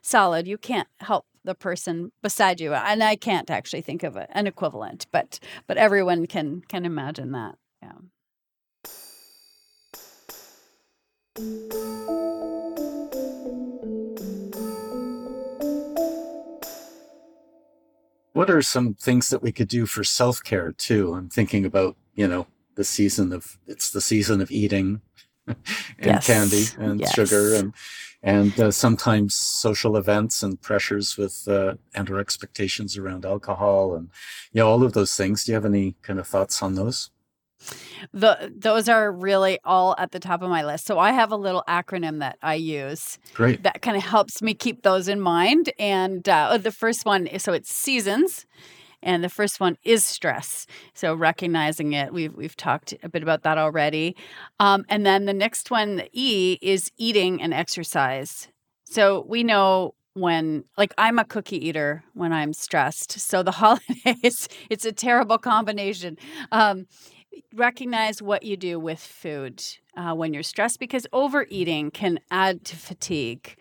solid, 0.03 0.47
you 0.49 0.59
can't 0.59 0.89
help 0.99 1.25
the 1.45 1.55
person 1.55 2.13
beside 2.23 2.61
you. 2.61 2.73
And 2.75 3.03
I 3.03 3.17
can't 3.17 3.51
actually 3.51 3.83
think 3.83 4.03
of 4.03 4.17
a, 4.17 4.27
an 4.37 4.47
equivalent, 4.47 5.07
but 5.13 5.39
but 5.67 5.77
everyone 5.77 6.27
can 6.27 6.63
can 6.69 6.85
imagine 6.85 7.33
that. 7.33 7.57
Yeah. 7.83 7.93
what 18.33 18.51
are 18.51 18.63
some 18.63 18.95
things 18.95 19.31
that 19.31 19.43
we 19.43 19.53
could 19.53 19.69
do 19.69 19.87
for 19.87 20.05
self-care 20.05 20.73
too 20.73 21.15
i'm 21.15 21.29
thinking 21.29 21.65
about 21.65 21.97
you 22.15 22.27
know 22.27 22.47
the 22.75 22.85
season 22.85 23.33
of 23.33 23.59
it's 23.67 23.91
the 23.91 24.01
season 24.01 24.41
of 24.41 24.51
eating 24.51 25.01
and 25.99 26.23
Yes. 26.23 26.27
candy 26.27 26.65
and 26.79 27.07
sugar 27.07 27.55
and 27.55 27.75
and 28.25 28.61
uh, 28.61 28.71
sometimes 28.71 29.35
social 29.35 29.97
events 29.97 30.43
and 30.43 30.61
pressures 30.63 31.17
with 31.17 31.47
uh, 31.49 31.75
and 31.95 32.09
our 32.11 32.19
expectations 32.19 32.97
around 32.97 33.25
alcohol 33.25 33.95
and 33.95 34.09
you 34.53 34.61
know 34.61 34.69
all 34.69 34.83
of 34.85 34.93
those 34.93 35.17
things 35.17 35.45
do 35.45 35.53
you 35.53 35.55
have 35.55 35.65
any 35.65 35.97
kind 36.03 36.19
of 36.19 36.27
thoughts 36.27 36.63
on 36.63 36.75
those 36.75 37.11
The, 38.13 38.53
those 38.57 38.89
are 38.89 39.13
really 39.13 39.59
all 39.65 39.95
at 39.99 40.11
the 40.13 40.19
top 40.19 40.43
of 40.43 40.51
my 40.51 40.65
list. 40.65 40.87
So 40.87 40.99
I 40.99 41.13
have 41.13 41.31
a 41.31 41.37
little 41.37 41.63
acronym 41.69 42.19
that 42.19 42.37
I 42.43 42.55
use 42.55 43.19
great 43.35 43.63
that 43.63 43.83
kind 43.83 43.97
of 43.97 44.03
helps 44.03 44.43
me 44.43 44.55
keep 44.55 44.83
those 44.83 45.09
in 45.09 45.21
mind. 45.21 45.73
And 45.79 46.29
uh, 46.29 46.59
the 46.59 46.73
first 46.73 47.05
one, 47.07 47.27
is 47.27 47.43
so 47.43 47.53
it's 47.53 47.73
seasons, 47.73 48.47
and 49.03 49.23
the 49.23 49.29
first 49.29 49.61
one 49.61 49.77
is 49.83 50.05
stress. 50.05 50.67
So 50.95 51.15
recognizing 51.15 51.93
it, 51.93 52.13
we've 52.13 52.35
we've 52.35 52.57
talked 52.57 52.95
a 53.03 53.09
bit 53.09 53.23
about 53.23 53.43
that 53.43 53.59
already. 53.59 54.17
Um, 54.61 54.85
and 54.89 55.05
then 55.05 55.27
the 55.27 55.35
next 55.35 55.71
one, 55.71 55.97
the 55.97 56.09
E, 56.13 56.59
is 56.63 56.91
eating 56.97 57.43
and 57.43 57.53
exercise. 57.53 58.49
So 58.85 59.25
we 59.29 59.43
know 59.43 59.95
when 60.15 60.65
like 60.77 60.93
I'm 60.99 61.19
a 61.19 61.25
cookie 61.25 61.67
eater 61.67 62.05
when 62.15 62.33
I'm 62.33 62.53
stressed. 62.53 63.13
So 63.13 63.43
the 63.43 63.51
holidays, 63.63 64.49
it's 64.71 64.85
a 64.85 64.93
terrible 64.93 65.39
combination. 65.39 66.19
Um, 66.51 66.87
recognize 67.55 68.21
what 68.21 68.43
you 68.43 68.57
do 68.57 68.79
with 68.79 69.01
food 69.01 69.63
uh, 69.97 70.15
when 70.15 70.35
you're 70.35 70.43
stressed 70.43 70.79
because 70.79 71.07
overeating 71.13 71.91
can 71.91 72.21
add 72.31 72.65
to 72.67 72.77
fatigue. 72.77 73.57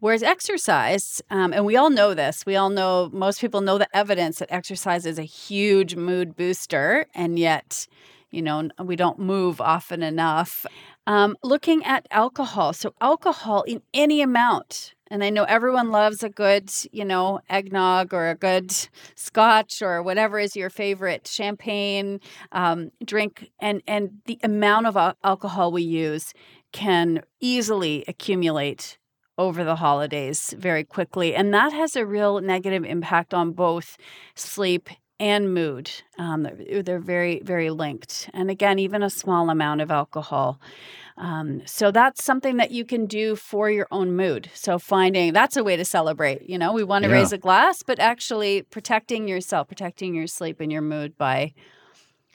Whereas 0.00 0.22
exercise, 0.22 1.20
um, 1.28 1.52
and 1.52 1.66
we 1.66 1.76
all 1.76 1.90
know 1.90 2.14
this, 2.14 2.46
we 2.46 2.56
all 2.56 2.70
know, 2.70 3.10
most 3.12 3.38
people 3.38 3.60
know 3.60 3.76
the 3.76 3.94
evidence 3.94 4.38
that 4.38 4.50
exercise 4.50 5.04
is 5.04 5.18
a 5.18 5.24
huge 5.24 5.94
mood 5.94 6.36
booster, 6.36 7.06
and 7.14 7.38
yet, 7.38 7.86
you 8.30 8.40
know, 8.40 8.70
we 8.82 8.96
don't 8.96 9.18
move 9.18 9.60
often 9.60 10.02
enough. 10.02 10.64
Um, 11.06 11.36
looking 11.42 11.84
at 11.84 12.06
alcohol. 12.10 12.72
So, 12.72 12.94
alcohol 13.00 13.62
in 13.62 13.82
any 13.92 14.22
amount, 14.22 14.94
and 15.10 15.22
I 15.22 15.28
know 15.28 15.44
everyone 15.44 15.90
loves 15.90 16.22
a 16.22 16.30
good, 16.30 16.70
you 16.92 17.04
know, 17.04 17.40
eggnog 17.50 18.14
or 18.14 18.30
a 18.30 18.34
good 18.36 18.72
scotch 19.16 19.82
or 19.82 20.02
whatever 20.02 20.38
is 20.38 20.56
your 20.56 20.70
favorite 20.70 21.26
champagne 21.26 22.20
um, 22.52 22.90
drink, 23.04 23.50
and 23.60 23.82
and 23.86 24.20
the 24.26 24.38
amount 24.42 24.86
of 24.86 24.96
alcohol 25.24 25.72
we 25.72 25.82
use 25.82 26.32
can 26.72 27.22
easily 27.40 28.04
accumulate 28.06 28.96
over 29.40 29.64
the 29.64 29.76
holidays 29.76 30.54
very 30.58 30.84
quickly, 30.84 31.34
and 31.34 31.52
that 31.54 31.72
has 31.72 31.96
a 31.96 32.04
real 32.06 32.40
negative 32.40 32.84
impact 32.84 33.32
on 33.34 33.52
both 33.52 33.96
sleep 34.34 34.88
and 35.18 35.52
mood. 35.52 35.90
Um, 36.18 36.40
they're, 36.42 36.82
they're 36.82 37.06
very 37.16 37.40
very 37.52 37.70
linked, 37.70 38.30
and 38.34 38.50
again, 38.50 38.78
even 38.78 39.02
a 39.02 39.10
small 39.10 39.50
amount 39.50 39.80
of 39.80 39.90
alcohol. 39.90 40.58
Um, 41.16 41.62
so 41.66 41.90
that's 41.90 42.24
something 42.24 42.56
that 42.56 42.70
you 42.70 42.84
can 42.92 43.04
do 43.06 43.36
for 43.36 43.70
your 43.70 43.88
own 43.90 44.16
mood. 44.16 44.50
So 44.54 44.78
finding 44.78 45.32
that's 45.34 45.56
a 45.56 45.64
way 45.64 45.76
to 45.76 45.84
celebrate. 45.84 46.48
You 46.48 46.58
know, 46.58 46.72
we 46.72 46.84
want 46.84 47.02
to 47.04 47.10
Yeah. 47.10 47.18
raise 47.18 47.32
a 47.32 47.38
glass, 47.38 47.82
but 47.82 47.98
actually 47.98 48.62
protecting 48.62 49.28
yourself, 49.28 49.68
protecting 49.68 50.14
your 50.14 50.26
sleep 50.26 50.60
and 50.60 50.72
your 50.72 50.82
mood 50.82 51.18
by 51.18 51.52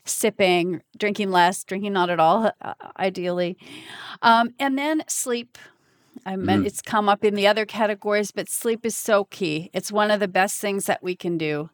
sipping, 0.05 0.81
drinking 0.97 1.31
less, 1.31 1.63
drinking 1.63 1.93
not 1.93 2.09
at 2.09 2.19
all, 2.19 2.51
uh, 2.61 2.73
ideally. 2.99 3.57
Um, 4.21 4.49
and 4.59 4.77
then 4.77 5.03
sleep. 5.07 5.57
I 6.25 6.35
mean, 6.35 6.63
Mm. 6.63 6.65
it's 6.65 6.81
come 6.81 7.07
up 7.07 7.23
in 7.23 7.35
the 7.35 7.47
other 7.47 7.65
categories, 7.65 8.31
but 8.31 8.49
sleep 8.49 8.85
is 8.85 8.95
so 8.97 9.25
key. 9.25 9.69
It's 9.73 9.91
one 9.91 10.09
of 10.09 10.19
the 10.19 10.27
best 10.27 10.59
things 10.59 10.85
that 10.85 11.03
we 11.03 11.15
can 11.15 11.37
do 11.37 11.69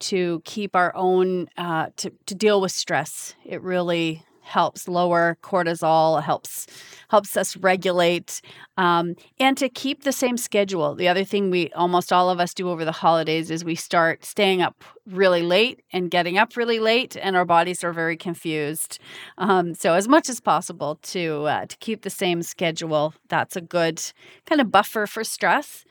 to 0.00 0.40
keep 0.44 0.74
our 0.74 0.94
own 0.96 1.48
uh, 1.56 1.88
to 1.96 2.10
to 2.26 2.34
deal 2.34 2.60
with 2.60 2.72
stress. 2.72 3.34
It 3.44 3.60
really 3.62 4.22
helps 4.44 4.86
lower 4.88 5.36
cortisol, 5.42 6.22
helps 6.22 6.66
helps 7.08 7.36
us 7.36 7.56
regulate, 7.56 8.40
um, 8.76 9.14
and 9.38 9.56
to 9.56 9.68
keep 9.68 10.02
the 10.02 10.12
same 10.12 10.36
schedule. 10.36 10.94
The 10.94 11.08
other 11.08 11.24
thing 11.24 11.50
we 11.50 11.70
almost 11.72 12.12
all 12.12 12.30
of 12.30 12.40
us 12.40 12.54
do 12.54 12.70
over 12.70 12.84
the 12.84 12.92
holidays 12.92 13.50
is 13.50 13.64
we 13.64 13.74
start 13.74 14.24
staying 14.24 14.62
up 14.62 14.82
really 15.06 15.42
late 15.42 15.82
and 15.92 16.10
getting 16.10 16.38
up 16.38 16.56
really 16.56 16.78
late, 16.78 17.16
and 17.20 17.36
our 17.36 17.44
bodies 17.44 17.84
are 17.84 17.92
very 17.92 18.16
confused. 18.16 18.98
Um, 19.38 19.74
so 19.74 19.94
as 19.94 20.08
much 20.08 20.28
as 20.28 20.40
possible 20.40 20.98
to 21.02 21.44
uh, 21.44 21.66
to 21.66 21.76
keep 21.78 22.02
the 22.02 22.10
same 22.10 22.42
schedule. 22.42 23.14
That's 23.28 23.56
a 23.56 23.60
good 23.60 24.00
kind 24.46 24.60
of 24.60 24.70
buffer 24.70 25.06
for 25.06 25.24
stress. 25.24 25.84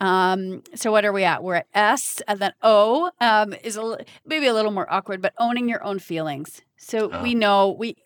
Um, 0.00 0.62
so 0.74 0.92
what 0.92 1.04
are 1.04 1.12
we 1.12 1.24
at? 1.24 1.42
We're 1.42 1.56
at 1.56 1.66
S, 1.74 2.20
and 2.28 2.38
then 2.38 2.52
O 2.62 3.10
um, 3.20 3.54
is 3.64 3.76
a, 3.76 3.98
maybe 4.26 4.46
a 4.46 4.54
little 4.54 4.70
more 4.72 4.92
awkward, 4.92 5.22
but 5.22 5.32
owning 5.38 5.68
your 5.68 5.82
own 5.82 5.98
feelings. 5.98 6.60
So 6.76 7.10
Ah. 7.12 7.22
we 7.22 7.34
know 7.34 7.74
we, 7.78 7.96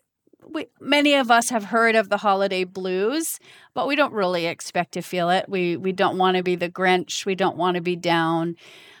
we 0.47 0.67
many 0.79 1.15
of 1.15 1.29
us 1.29 1.49
have 1.49 1.65
heard 1.65 1.95
of 1.95 2.09
the 2.09 2.17
holiday 2.17 2.63
blues, 2.63 3.39
but 3.73 3.87
we 3.87 3.95
don't 3.95 4.13
really 4.13 4.45
expect 4.45 4.93
to 4.93 5.01
feel 5.01 5.29
it. 5.29 5.45
We 5.49 5.75
we 5.77 5.91
don't 5.91 6.17
want 6.17 6.37
to 6.37 6.43
be 6.43 6.55
the 6.55 6.69
Grinch. 6.69 7.25
We 7.25 7.35
don't 7.35 7.57
want 7.57 7.75
to 7.75 7.81
be 7.81 7.95
down. 7.97 8.55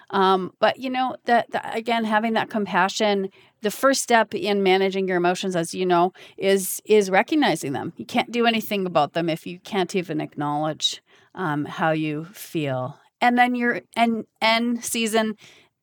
Um, 0.09 0.51
but 0.59 0.77
you 0.77 0.89
know 0.89 1.15
that, 1.23 1.51
that 1.51 1.75
again, 1.75 2.03
having 2.03 2.33
that 2.33 2.49
compassion. 2.49 3.29
The 3.61 3.71
first 3.71 4.01
step 4.01 4.33
in 4.33 4.63
managing 4.63 5.07
your 5.07 5.17
emotions, 5.17 5.55
as 5.55 5.73
you 5.73 5.85
know, 5.85 6.11
is 6.37 6.81
is 6.83 7.09
recognizing 7.09 7.71
them. 7.73 7.93
You 7.95 8.05
can't 8.05 8.31
do 8.31 8.45
anything 8.45 8.85
about 8.85 9.13
them 9.13 9.29
if 9.29 9.47
you 9.47 9.59
can't 9.59 9.95
even 9.95 10.19
acknowledge 10.19 11.01
um, 11.35 11.65
how 11.65 11.91
you 11.91 12.25
feel. 12.25 12.97
And 13.19 13.37
then 13.37 13.55
your 13.55 13.81
and 13.95 14.25
N 14.41 14.81
season, 14.81 15.35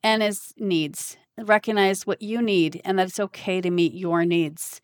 N 0.03 0.23
is 0.23 0.53
needs. 0.59 1.17
Recognize 1.37 2.07
what 2.07 2.21
you 2.21 2.43
need, 2.43 2.81
and 2.85 2.99
that 2.99 3.07
it's 3.09 3.21
okay 3.21 3.61
to 3.61 3.71
meet 3.71 3.95
your 3.95 4.25
needs, 4.25 4.81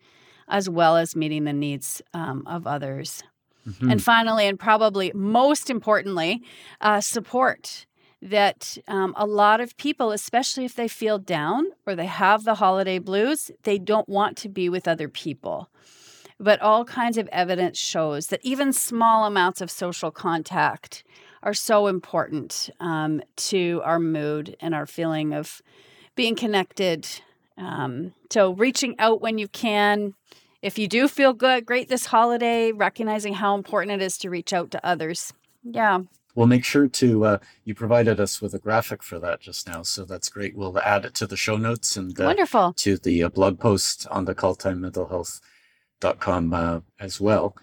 as 0.47 0.69
well 0.69 0.95
as 0.95 1.15
meeting 1.15 1.43
the 1.43 1.53
needs 1.53 2.01
um, 2.13 2.43
of 2.47 2.65
others. 2.65 3.23
Mhm. 3.67 3.91
And 3.91 4.03
finally, 4.03 4.47
and 4.47 4.59
probably 4.59 5.11
most 5.13 5.69
importantly, 5.69 6.41
uh, 6.81 7.01
support. 7.01 7.85
That 8.21 8.77
um, 8.87 9.13
a 9.17 9.25
lot 9.27 9.61
of 9.61 9.77
people, 9.77 10.11
especially 10.11 10.65
if 10.65 10.75
they 10.75 10.87
feel 10.87 11.19
down 11.19 11.65
or 11.85 11.93
they 11.93 12.07
have 12.07 12.43
the 12.43 12.55
holiday 12.55 12.97
blues, 12.97 13.51
they 13.63 13.77
don't 13.77 14.09
want 14.09 14.35
to 14.37 14.49
be 14.49 14.67
with 14.67 14.87
other 14.87 15.07
people. 15.09 15.69
But 16.39 16.61
all 16.61 16.83
kinds 16.83 17.17
of 17.17 17.29
evidence 17.31 17.77
shows 17.77 18.27
that 18.27 18.41
even 18.43 18.73
small 18.73 19.25
amounts 19.25 19.61
of 19.61 19.71
social 19.71 20.11
contact 20.11 21.03
are 21.43 21.53
so 21.53 21.87
important 21.87 22.69
um, 22.79 23.21
to 23.37 23.81
our 23.85 23.99
mood 23.99 24.55
and 24.59 24.75
our 24.75 24.85
feeling 24.85 25.33
of 25.33 25.61
being 26.15 26.35
connected. 26.35 27.07
Um, 27.57 28.13
so, 28.31 28.53
reaching 28.53 28.95
out 28.99 29.21
when 29.21 29.37
you 29.37 29.47
can 29.47 30.13
if 30.65 30.79
you 30.79 30.87
do 30.87 31.07
feel 31.07 31.33
good, 31.33 31.63
great 31.63 31.89
this 31.89 32.07
holiday, 32.07 32.71
recognizing 32.71 33.35
how 33.35 33.53
important 33.53 34.01
it 34.01 34.03
is 34.03 34.17
to 34.17 34.31
reach 34.31 34.51
out 34.51 34.71
to 34.71 34.83
others. 34.83 35.31
Yeah. 35.63 35.99
We'll 36.33 36.47
make 36.47 36.65
sure 36.65 36.87
to, 36.87 37.23
uh, 37.23 37.37
you 37.65 37.75
provided 37.75 38.19
us 38.19 38.41
with 38.41 38.55
a 38.55 38.59
graphic 38.59 39.03
for 39.03 39.19
that 39.19 39.41
just 39.41 39.67
now. 39.67 39.83
So 39.83 40.05
that's 40.05 40.27
great. 40.27 40.55
We'll 40.55 40.79
add 40.79 41.05
it 41.05 41.13
to 41.15 41.27
the 41.27 41.37
show 41.37 41.55
notes 41.55 41.95
and 41.95 42.19
uh, 42.19 42.23
Wonderful. 42.23 42.73
to 42.77 42.97
the 42.97 43.21
uh, 43.21 43.29
blog 43.29 43.59
post 43.59 44.07
on 44.09 44.25
the 44.25 44.33
calltimementalhealth.com 46.13 46.53
uh, 46.53 46.79
as 46.99 47.21
well. 47.21 47.55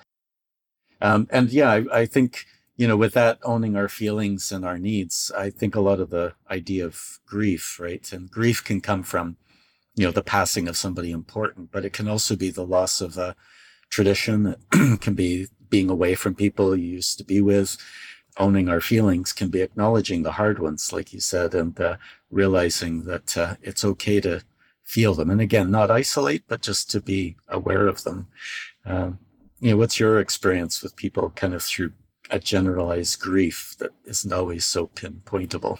Um, 1.00 1.26
and 1.30 1.50
yeah, 1.50 1.70
I, 1.70 2.00
I 2.00 2.06
think 2.06 2.46
you 2.76 2.88
know, 2.88 2.96
with 2.96 3.14
that 3.14 3.38
owning 3.42 3.76
our 3.76 3.88
feelings 3.88 4.50
and 4.50 4.64
our 4.64 4.78
needs, 4.78 5.30
I 5.36 5.50
think 5.50 5.74
a 5.74 5.80
lot 5.80 6.00
of 6.00 6.10
the 6.10 6.34
idea 6.50 6.84
of 6.84 7.20
grief, 7.26 7.78
right? 7.78 8.10
And 8.12 8.30
grief 8.30 8.64
can 8.64 8.80
come 8.80 9.02
from, 9.02 9.36
you 9.94 10.04
know, 10.04 10.10
the 10.10 10.22
passing 10.22 10.68
of 10.68 10.76
somebody 10.76 11.10
important, 11.10 11.70
but 11.70 11.84
it 11.84 11.92
can 11.92 12.08
also 12.08 12.34
be 12.34 12.50
the 12.50 12.64
loss 12.66 13.00
of 13.00 13.18
a 13.18 13.36
tradition. 13.90 14.56
It 14.72 15.00
can 15.00 15.14
be 15.14 15.48
being 15.68 15.90
away 15.90 16.14
from 16.14 16.34
people 16.34 16.74
you 16.76 16.94
used 16.94 17.18
to 17.18 17.24
be 17.24 17.40
with. 17.40 17.76
Owning 18.38 18.70
our 18.70 18.80
feelings 18.80 19.34
can 19.34 19.48
be 19.48 19.60
acknowledging 19.60 20.22
the 20.22 20.32
hard 20.32 20.58
ones, 20.58 20.92
like 20.92 21.12
you 21.12 21.20
said, 21.20 21.54
and 21.54 21.78
uh, 21.78 21.98
realizing 22.30 23.04
that 23.04 23.36
uh, 23.36 23.56
it's 23.60 23.84
okay 23.84 24.20
to 24.22 24.42
feel 24.92 25.14
them. 25.14 25.30
And 25.30 25.40
again, 25.40 25.70
not 25.70 25.90
isolate, 25.90 26.44
but 26.48 26.60
just 26.60 26.90
to 26.90 27.00
be 27.00 27.36
aware 27.48 27.86
of 27.86 28.04
them. 28.04 28.26
Um, 28.84 29.18
you 29.58 29.70
know, 29.70 29.76
what's 29.78 29.98
your 29.98 30.20
experience 30.20 30.82
with 30.82 30.96
people 30.96 31.30
kind 31.30 31.54
of 31.54 31.62
through 31.62 31.92
a 32.32 32.38
generalized 32.38 33.20
grief 33.20 33.76
that 33.78 33.90
isn't 34.06 34.32
always 34.32 34.64
so 34.64 34.88
pinpointable. 34.88 35.78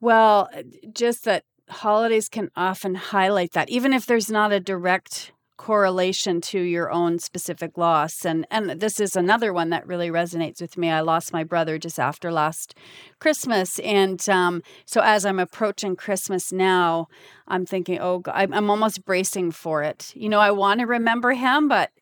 Well, 0.00 0.48
just 0.92 1.24
that 1.24 1.44
holidays 1.68 2.28
can 2.28 2.50
often 2.56 2.94
highlight 2.94 3.52
that, 3.52 3.68
even 3.68 3.92
if 3.92 4.06
there's 4.06 4.30
not 4.30 4.52
a 4.52 4.60
direct 4.60 5.32
correlation 5.62 6.40
to 6.40 6.58
your 6.58 6.90
own 6.90 7.20
specific 7.20 7.78
loss 7.78 8.24
and 8.26 8.44
and 8.50 8.80
this 8.80 8.98
is 8.98 9.14
another 9.14 9.52
one 9.52 9.70
that 9.70 9.86
really 9.86 10.08
resonates 10.08 10.60
with 10.60 10.76
me 10.76 10.90
i 10.90 10.98
lost 10.98 11.32
my 11.32 11.44
brother 11.44 11.78
just 11.78 12.00
after 12.00 12.32
last 12.32 12.74
christmas 13.20 13.78
and 13.78 14.28
um, 14.28 14.60
so 14.84 15.00
as 15.02 15.24
i'm 15.24 15.38
approaching 15.38 15.94
christmas 15.94 16.52
now 16.52 17.06
i'm 17.46 17.64
thinking 17.64 17.96
oh 18.00 18.20
I'm, 18.26 18.52
I'm 18.52 18.70
almost 18.70 19.04
bracing 19.04 19.52
for 19.52 19.84
it 19.84 20.10
you 20.16 20.28
know 20.28 20.40
i 20.40 20.50
want 20.50 20.80
to 20.80 20.86
remember 20.86 21.30
him 21.30 21.68
but 21.68 21.92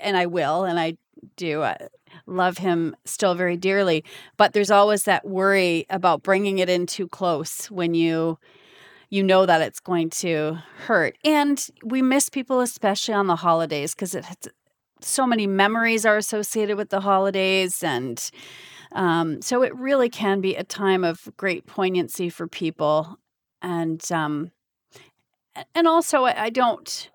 and 0.00 0.16
i 0.16 0.24
will 0.24 0.64
and 0.64 0.80
i 0.80 0.96
do 1.36 1.60
uh, 1.60 1.74
love 2.26 2.56
him 2.56 2.96
still 3.04 3.34
very 3.34 3.56
dearly. 3.56 4.02
But 4.38 4.54
there's 4.54 4.70
always 4.70 5.04
that 5.04 5.26
worry 5.28 5.84
about 5.90 6.22
bringing 6.22 6.58
it 6.58 6.70
in 6.70 6.86
too 6.86 7.06
close 7.06 7.70
when 7.70 7.92
you 7.92 8.38
you 9.10 9.22
know 9.22 9.44
that 9.44 9.60
it's 9.60 9.80
going 9.80 10.08
to 10.08 10.58
hurt. 10.86 11.18
And 11.24 11.64
we 11.84 12.00
miss 12.00 12.28
people 12.28 12.60
especially 12.60 13.14
on 13.14 13.26
the 13.26 13.36
holidays 13.36 13.94
because 13.94 14.16
so 15.00 15.26
many 15.26 15.46
memories 15.46 16.06
are 16.06 16.16
associated 16.16 16.76
with 16.76 16.90
the 16.90 17.00
holidays 17.00 17.82
and 17.82 18.30
um, 18.92 19.40
so 19.40 19.62
it 19.62 19.74
really 19.76 20.08
can 20.08 20.40
be 20.40 20.56
a 20.56 20.64
time 20.64 21.04
of 21.04 21.28
great 21.36 21.66
poignancy 21.66 22.28
for 22.28 22.46
people 22.46 23.18
and 23.62 24.10
um, 24.10 24.50
and 25.74 25.86
also 25.86 26.24
I 26.24 26.50
don't 26.50 27.10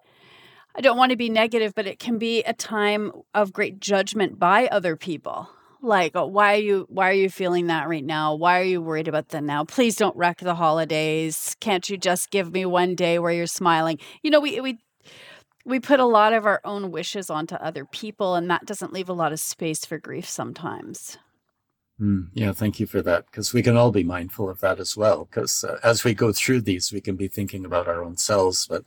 I 0.78 0.82
don't 0.82 0.98
want 0.98 1.12
to 1.12 1.16
be 1.16 1.30
negative, 1.30 1.74
but 1.74 1.88
it 1.88 2.00
can 2.00 2.18
be 2.18 2.44
a 2.44 2.54
time 2.54 3.12
of 3.34 3.54
great 3.54 3.80
judgment 3.80 4.38
by 4.38 4.68
other 4.68 4.98
people. 4.98 5.50
Like, 5.86 6.14
oh, 6.16 6.26
why 6.26 6.56
are 6.56 6.62
you 6.62 6.86
why 6.90 7.10
are 7.10 7.14
you 7.14 7.30
feeling 7.30 7.68
that 7.68 7.88
right 7.88 8.04
now? 8.04 8.34
Why 8.34 8.60
are 8.60 8.64
you 8.64 8.82
worried 8.82 9.08
about 9.08 9.30
that 9.30 9.44
now? 9.44 9.64
Please 9.64 9.96
don't 9.96 10.16
wreck 10.18 10.40
the 10.40 10.56
holidays. 10.56 11.56
Can't 11.60 11.88
you 11.90 11.98
just 11.98 12.32
give 12.32 12.52
me 12.52 12.66
one 12.66 12.96
day 12.96 13.20
where 13.20 13.32
you're 13.32 13.48
smiling? 13.48 14.00
You 14.24 14.32
know, 14.32 14.40
we 14.40 14.60
we 14.60 14.80
we 15.66 15.80
put 15.80 16.00
a 16.00 16.06
lot 16.06 16.34
of 16.34 16.46
our 16.46 16.62
own 16.64 16.92
wishes 16.92 17.30
onto 17.30 17.56
other 17.56 17.86
people 17.86 18.36
and 18.36 18.50
that 18.50 18.66
doesn't 18.66 18.94
leave 18.94 19.10
a 19.10 19.14
lot 19.14 19.34
of 19.34 19.40
space 19.40 19.86
for 19.86 19.98
grief 19.98 20.28
sometimes. 20.28 21.18
Mm, 22.00 22.28
yeah, 22.34 22.52
thank 22.52 22.80
you 22.80 22.86
for 22.86 23.02
that. 23.02 23.26
Because 23.28 23.54
we 23.54 23.64
can 23.64 23.78
all 23.78 23.92
be 23.92 24.04
mindful 24.04 24.50
of 24.50 24.60
that 24.62 24.80
as 24.80 24.98
well. 24.98 25.26
Because 25.26 25.64
uh, 25.64 25.80
as 25.84 26.04
we 26.04 26.14
go 26.14 26.34
through 26.34 26.62
these, 26.62 26.92
we 26.92 27.02
can 27.02 27.16
be 27.16 27.28
thinking 27.28 27.66
about 27.66 27.88
our 27.88 28.04
own 28.04 28.18
selves, 28.18 28.68
but 28.68 28.86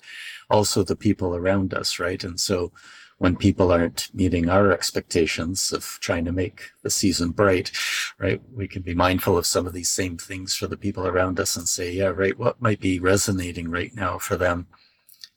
also 0.50 0.82
the 0.82 0.96
people 0.96 1.34
around 1.34 1.72
us, 1.72 1.98
right? 1.98 2.22
And 2.22 2.38
so 2.38 2.72
when 3.18 3.36
people 3.36 3.72
aren't 3.72 4.08
meeting 4.14 4.48
our 4.48 4.72
expectations 4.72 5.72
of 5.72 5.98
trying 6.00 6.24
to 6.24 6.32
make 6.32 6.70
the 6.82 6.90
season 6.90 7.30
bright, 7.30 7.70
right, 8.18 8.40
we 8.54 8.68
can 8.68 8.82
be 8.82 8.94
mindful 8.94 9.36
of 9.36 9.46
some 9.46 9.66
of 9.66 9.72
these 9.72 9.90
same 9.90 10.16
things 10.16 10.54
for 10.54 10.68
the 10.68 10.76
people 10.76 11.06
around 11.06 11.38
us 11.40 11.56
and 11.56 11.68
say, 11.68 11.90
yeah, 11.90 12.06
right, 12.06 12.38
what 12.38 12.62
might 12.62 12.80
be 12.80 13.00
resonating 13.00 13.70
right 13.70 13.94
now 13.94 14.18
for 14.18 14.36
them 14.36 14.68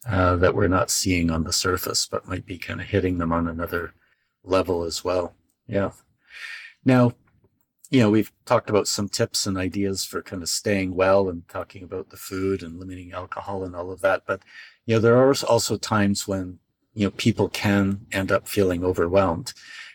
uh, 0.08 0.36
that 0.36 0.56
we're 0.56 0.68
not 0.68 0.92
seeing 0.92 1.32
on 1.32 1.44
the 1.44 1.54
surface, 1.54 2.08
but 2.08 2.28
might 2.28 2.46
be 2.46 2.58
kind 2.58 2.82
of 2.82 2.88
hitting 2.88 3.18
them 3.18 3.32
on 3.32 3.48
another 3.48 3.94
level 4.44 4.84
as 4.84 5.04
well. 5.04 5.34
Yeah. 5.68 5.92
Now, 6.86 7.14
you 7.90 8.00
know, 8.00 8.10
we've 8.10 8.32
talked 8.46 8.70
about 8.70 8.88
some 8.88 9.10
tips 9.10 9.46
and 9.46 9.58
ideas 9.58 10.06
for 10.06 10.22
kind 10.22 10.42
of 10.42 10.50
staying 10.50 10.96
well 10.96 11.30
and 11.30 11.48
talking 11.48 11.84
about 11.84 12.10
the 12.10 12.18
food 12.18 12.64
and 12.64 12.80
limiting 12.80 13.12
alcohol 13.12 13.64
and 13.64 13.76
all 13.76 13.92
of 13.92 14.02
that. 14.02 14.24
But, 14.26 14.42
you 14.86 14.96
know, 14.96 15.02
there 15.02 15.18
are 15.18 15.34
also 15.48 15.78
times 15.78 16.28
when, 16.28 16.60
you 16.94 17.06
know, 17.06 17.12
people 17.12 17.50
can 17.50 18.06
end 18.12 18.32
up 18.32 18.48
feeling 18.48 18.84
overwhelmed. 18.84 19.54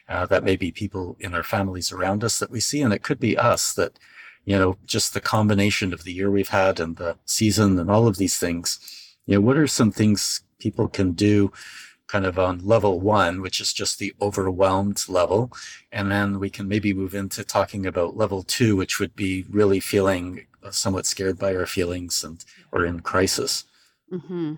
Uh, 0.09 0.25
that 0.27 0.45
may 0.45 0.57
be 0.57 0.71
people 0.71 1.17
in 1.19 1.35
our 1.35 1.43
families 1.43 1.91
around 1.91 2.23
us 2.23 2.39
that 2.39 2.51
we 2.51 2.61
see, 2.61 2.81
and 2.81 2.93
it 2.93 3.03
could 3.03 3.19
be 3.19 3.37
us 3.37 3.73
that, 3.75 3.99
you 4.45 4.57
know, 4.57 4.77
just 4.87 5.13
the 5.13 5.21
combination 5.21 5.93
of 5.93 6.05
the 6.05 6.13
year 6.13 6.31
we've 6.31 6.49
had 6.49 6.79
and 6.79 6.97
the 6.97 7.17
season 7.25 7.79
and 7.79 7.91
all 7.91 8.07
of 8.07 8.17
these 8.17 8.39
things. 8.39 8.79
You 9.27 9.35
know, 9.35 9.41
what 9.41 9.57
are 9.57 9.67
some 9.67 9.91
things 9.91 10.43
people 10.59 10.89
can 10.89 11.13
do 11.13 11.53
kind 12.07 12.25
of 12.25 12.39
on 12.39 12.65
level 12.65 13.01
one, 13.01 13.43
which 13.43 13.61
is 13.61 13.73
just 13.73 13.99
the 13.99 14.15
overwhelmed 14.23 15.09
level. 15.09 15.53
And 15.91 16.11
then 16.11 16.39
we 16.39 16.51
can 16.51 16.69
maybe 16.69 16.95
move 16.95 17.17
into 17.17 17.43
talking 17.43 17.85
about 17.85 18.17
level 18.17 18.45
two, 18.45 18.77
which 18.77 19.01
would 19.01 19.17
be 19.17 19.45
really 19.51 19.81
feeling 19.81 20.47
somewhat 20.71 21.07
scared 21.07 21.37
by 21.37 21.55
our 21.57 21.67
feelings 21.67 22.23
and 22.23 22.45
or 22.71 22.87
in 22.87 23.01
crisis. 23.01 23.65
Mm-hmm 24.13 24.55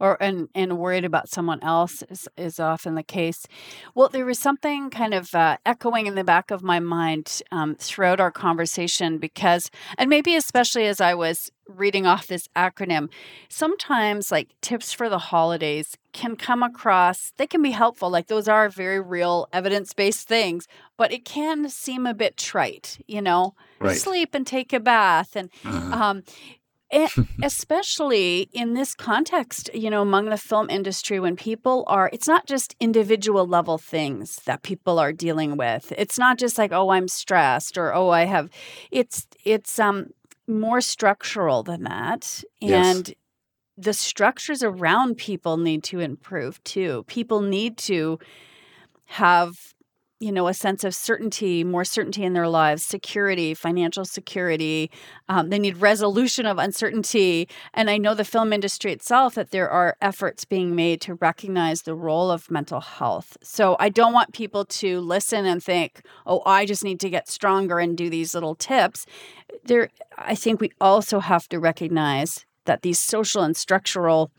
or 0.00 0.16
and 0.22 0.48
and 0.54 0.78
worried 0.78 1.04
about 1.04 1.28
someone 1.28 1.62
else 1.62 2.02
is, 2.10 2.28
is 2.36 2.60
often 2.60 2.94
the 2.94 3.02
case. 3.02 3.46
Well, 3.94 4.08
there 4.08 4.24
was 4.24 4.38
something 4.38 4.90
kind 4.90 5.14
of 5.14 5.34
uh, 5.34 5.58
echoing 5.64 6.06
in 6.06 6.14
the 6.14 6.24
back 6.24 6.50
of 6.50 6.62
my 6.62 6.80
mind 6.80 7.42
um, 7.50 7.74
throughout 7.76 8.20
our 8.20 8.30
conversation 8.30 9.18
because, 9.18 9.70
and 9.98 10.08
maybe 10.10 10.34
especially 10.36 10.86
as 10.86 11.00
I 11.00 11.14
was 11.14 11.50
reading 11.68 12.06
off 12.06 12.26
this 12.26 12.48
acronym, 12.56 13.08
sometimes 13.48 14.30
like 14.30 14.48
tips 14.60 14.92
for 14.92 15.08
the 15.08 15.18
holidays 15.18 15.96
can 16.12 16.36
come 16.36 16.62
across, 16.62 17.32
they 17.36 17.46
can 17.46 17.62
be 17.62 17.70
helpful. 17.70 18.10
Like 18.10 18.26
those 18.26 18.48
are 18.48 18.68
very 18.68 19.00
real 19.00 19.48
evidence 19.52 19.92
based 19.94 20.28
things, 20.28 20.66
but 20.96 21.12
it 21.12 21.24
can 21.24 21.68
seem 21.68 22.06
a 22.06 22.14
bit 22.14 22.36
trite, 22.36 22.98
you 23.06 23.22
know, 23.22 23.54
right. 23.80 23.96
sleep 23.96 24.34
and 24.34 24.46
take 24.46 24.72
a 24.72 24.80
bath. 24.80 25.36
And 25.36 25.50
uh-huh. 25.64 26.02
um, 26.02 26.22
especially 27.42 28.48
in 28.52 28.74
this 28.74 28.94
context, 28.94 29.70
you 29.74 29.90
know, 29.90 30.02
among 30.02 30.26
the 30.26 30.36
film 30.36 30.68
industry, 30.70 31.18
when 31.18 31.36
people 31.36 31.84
are, 31.86 32.10
it's 32.12 32.28
not 32.28 32.46
just 32.46 32.76
individual 32.80 33.46
level 33.46 33.78
things 33.78 34.36
that 34.44 34.62
people 34.62 34.98
are 34.98 35.12
dealing 35.12 35.56
with. 35.56 35.92
It's 35.96 36.18
not 36.18 36.38
just 36.38 36.58
like, 36.58 36.72
oh, 36.72 36.90
I'm 36.90 37.08
stressed 37.08 37.78
or 37.78 37.94
oh, 37.94 38.10
I 38.10 38.24
have. 38.24 38.50
It's 38.90 39.26
it's 39.44 39.78
um 39.78 40.10
more 40.46 40.80
structural 40.80 41.62
than 41.62 41.84
that, 41.84 42.42
and 42.60 43.08
yes. 43.08 43.16
the 43.76 43.94
structures 43.94 44.62
around 44.62 45.16
people 45.16 45.56
need 45.56 45.84
to 45.84 46.00
improve 46.00 46.62
too. 46.64 47.04
People 47.06 47.40
need 47.40 47.78
to 47.78 48.18
have 49.06 49.71
you 50.22 50.30
know 50.30 50.46
a 50.46 50.54
sense 50.54 50.84
of 50.84 50.94
certainty 50.94 51.64
more 51.64 51.84
certainty 51.84 52.22
in 52.22 52.32
their 52.32 52.48
lives 52.48 52.84
security 52.84 53.54
financial 53.54 54.04
security 54.04 54.88
um, 55.28 55.50
they 55.50 55.58
need 55.58 55.76
resolution 55.78 56.46
of 56.46 56.58
uncertainty. 56.58 57.48
And 57.74 57.90
i 57.90 57.98
know 57.98 58.14
the 58.14 58.24
film 58.24 58.52
industry 58.52 58.92
itself 58.92 59.34
that 59.34 59.50
there 59.50 59.68
are 59.68 59.96
efforts 60.00 60.44
being 60.44 60.76
made 60.76 61.00
to 61.02 61.14
recognize 61.14 61.82
the 61.82 61.94
role 61.94 62.30
of 62.30 62.50
mental 62.50 62.80
health. 62.80 63.36
So 63.42 63.76
i 63.80 63.88
don't 63.88 64.12
want 64.12 64.32
people 64.32 64.64
to 64.64 65.00
listen 65.00 65.44
and 65.44 65.62
think 65.62 66.02
oh 66.24 66.42
i 66.46 66.64
just 66.66 66.84
need 66.84 67.00
to 67.00 67.10
get 67.10 67.28
stronger 67.28 67.80
and 67.80 67.96
do 67.98 68.08
these 68.08 68.32
little 68.32 68.54
tips. 68.54 69.06
There 69.64 69.88
i 70.16 70.36
think 70.36 70.60
we 70.60 70.70
also 70.80 71.18
have 71.18 71.48
to 71.48 71.58
recognize 71.58 72.46
that 72.66 72.82
these 72.82 73.00
social 73.00 73.42
and 73.42 73.56
structural 73.56 74.30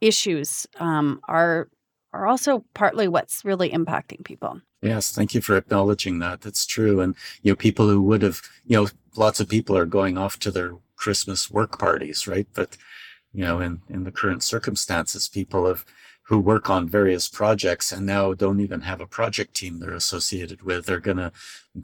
issues 0.00 0.66
um, 0.80 1.20
are 1.28 1.68
are 2.14 2.26
also 2.26 2.64
partly 2.72 3.06
what's 3.08 3.44
really 3.44 3.68
impacting 3.68 4.24
people 4.24 4.62
Yes, 4.80 5.10
thank 5.10 5.34
you 5.34 5.40
for 5.40 5.56
acknowledging 5.56 6.20
that. 6.20 6.40
That's 6.40 6.64
true. 6.64 7.00
And, 7.00 7.16
you 7.42 7.50
know, 7.52 7.56
people 7.56 7.88
who 7.88 8.00
would 8.02 8.22
have, 8.22 8.40
you 8.64 8.76
know, 8.76 8.88
lots 9.16 9.40
of 9.40 9.48
people 9.48 9.76
are 9.76 9.86
going 9.86 10.16
off 10.16 10.38
to 10.40 10.50
their 10.50 10.74
Christmas 10.96 11.50
work 11.50 11.78
parties, 11.78 12.28
right? 12.28 12.46
But, 12.54 12.76
you 13.32 13.44
know, 13.44 13.60
in, 13.60 13.82
in 13.88 14.04
the 14.04 14.12
current 14.12 14.42
circumstances, 14.42 15.28
people 15.28 15.66
have, 15.66 15.84
who 16.22 16.38
work 16.38 16.68
on 16.68 16.88
various 16.88 17.26
projects 17.26 17.90
and 17.90 18.04
now 18.04 18.34
don't 18.34 18.60
even 18.60 18.82
have 18.82 19.00
a 19.00 19.06
project 19.06 19.54
team 19.54 19.80
they're 19.80 19.94
associated 19.94 20.62
with, 20.62 20.84
they're 20.86 21.00
going 21.00 21.16
to 21.16 21.32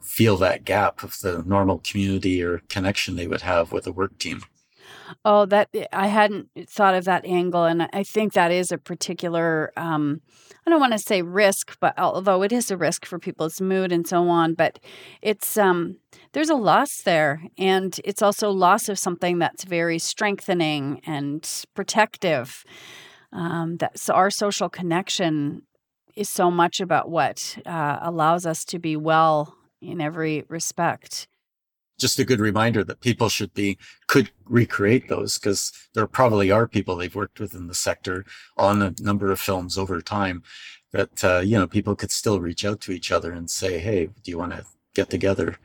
feel 0.03 0.37
that 0.37 0.63
gap 0.63 1.03
of 1.03 1.19
the 1.21 1.43
normal 1.45 1.79
community 1.79 2.43
or 2.43 2.59
connection 2.69 3.15
they 3.15 3.27
would 3.27 3.41
have 3.41 3.71
with 3.71 3.87
a 3.87 3.91
work 3.91 4.17
team. 4.19 4.41
Oh, 5.23 5.45
that 5.45 5.69
eh, 5.73 5.85
I 5.93 6.07
hadn't 6.07 6.49
thought 6.67 6.95
of 6.95 7.05
that 7.05 7.25
angle, 7.25 7.65
and 7.65 7.87
I 7.93 8.03
think 8.03 8.33
that 8.33 8.51
is 8.51 8.71
a 8.71 8.77
particular. 8.77 9.71
Um, 9.77 10.21
I 10.65 10.69
don't 10.69 10.79
want 10.79 10.93
to 10.93 10.99
say 10.99 11.21
risk, 11.21 11.77
but 11.79 11.97
although 11.97 12.41
it 12.41 12.51
is 12.51 12.71
a 12.71 12.77
risk 12.77 13.05
for 13.05 13.19
people's 13.19 13.61
mood 13.61 13.91
and 13.91 14.07
so 14.07 14.27
on, 14.29 14.53
but 14.55 14.79
it's 15.21 15.57
um, 15.57 15.97
there's 16.33 16.49
a 16.49 16.55
loss 16.55 17.01
there, 17.01 17.43
and 17.57 17.99
it's 18.03 18.21
also 18.21 18.49
loss 18.49 18.89
of 18.89 18.99
something 18.99 19.39
that's 19.39 19.63
very 19.63 19.99
strengthening 19.99 21.01
and 21.05 21.65
protective. 21.73 22.63
Um, 23.31 23.77
that's 23.77 24.09
our 24.09 24.29
social 24.29 24.69
connection 24.69 25.63
is 26.15 26.29
so 26.29 26.49
much 26.49 26.79
about 26.79 27.09
what 27.09 27.57
uh, 27.65 27.99
allows 28.01 28.45
us 28.45 28.63
to 28.65 28.79
be 28.79 28.95
well 28.95 29.55
in 29.81 29.99
every 29.99 30.45
respect 30.47 31.27
just 31.97 32.19
a 32.19 32.25
good 32.25 32.39
reminder 32.39 32.83
that 32.83 33.01
people 33.01 33.29
should 33.29 33.53
be 33.53 33.77
could 34.07 34.29
recreate 34.45 35.07
those 35.07 35.37
because 35.37 35.71
there 35.93 36.07
probably 36.07 36.51
are 36.51 36.67
people 36.67 36.95
they've 36.95 37.15
worked 37.15 37.39
with 37.39 37.53
in 37.53 37.67
the 37.67 37.73
sector 37.73 38.25
on 38.57 38.81
a 38.81 38.93
number 38.99 39.31
of 39.31 39.39
films 39.39 39.77
over 39.77 40.01
time 40.01 40.43
that 40.91 41.23
uh, 41.23 41.39
you 41.39 41.57
know 41.57 41.67
people 41.67 41.95
could 41.95 42.11
still 42.11 42.39
reach 42.39 42.65
out 42.65 42.81
to 42.81 42.91
each 42.91 43.11
other 43.11 43.31
and 43.31 43.49
say 43.49 43.79
hey 43.79 44.07
do 44.23 44.31
you 44.31 44.37
want 44.37 44.51
to 44.51 44.65
get 44.95 45.09
together 45.09 45.57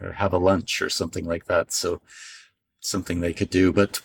or 0.00 0.12
have 0.12 0.32
a 0.32 0.38
lunch 0.38 0.82
or 0.82 0.90
something 0.90 1.24
like 1.24 1.46
that? 1.46 1.72
So 1.72 2.02
something 2.80 3.20
they 3.20 3.32
could 3.32 3.50
do 3.50 3.72
but 3.72 4.00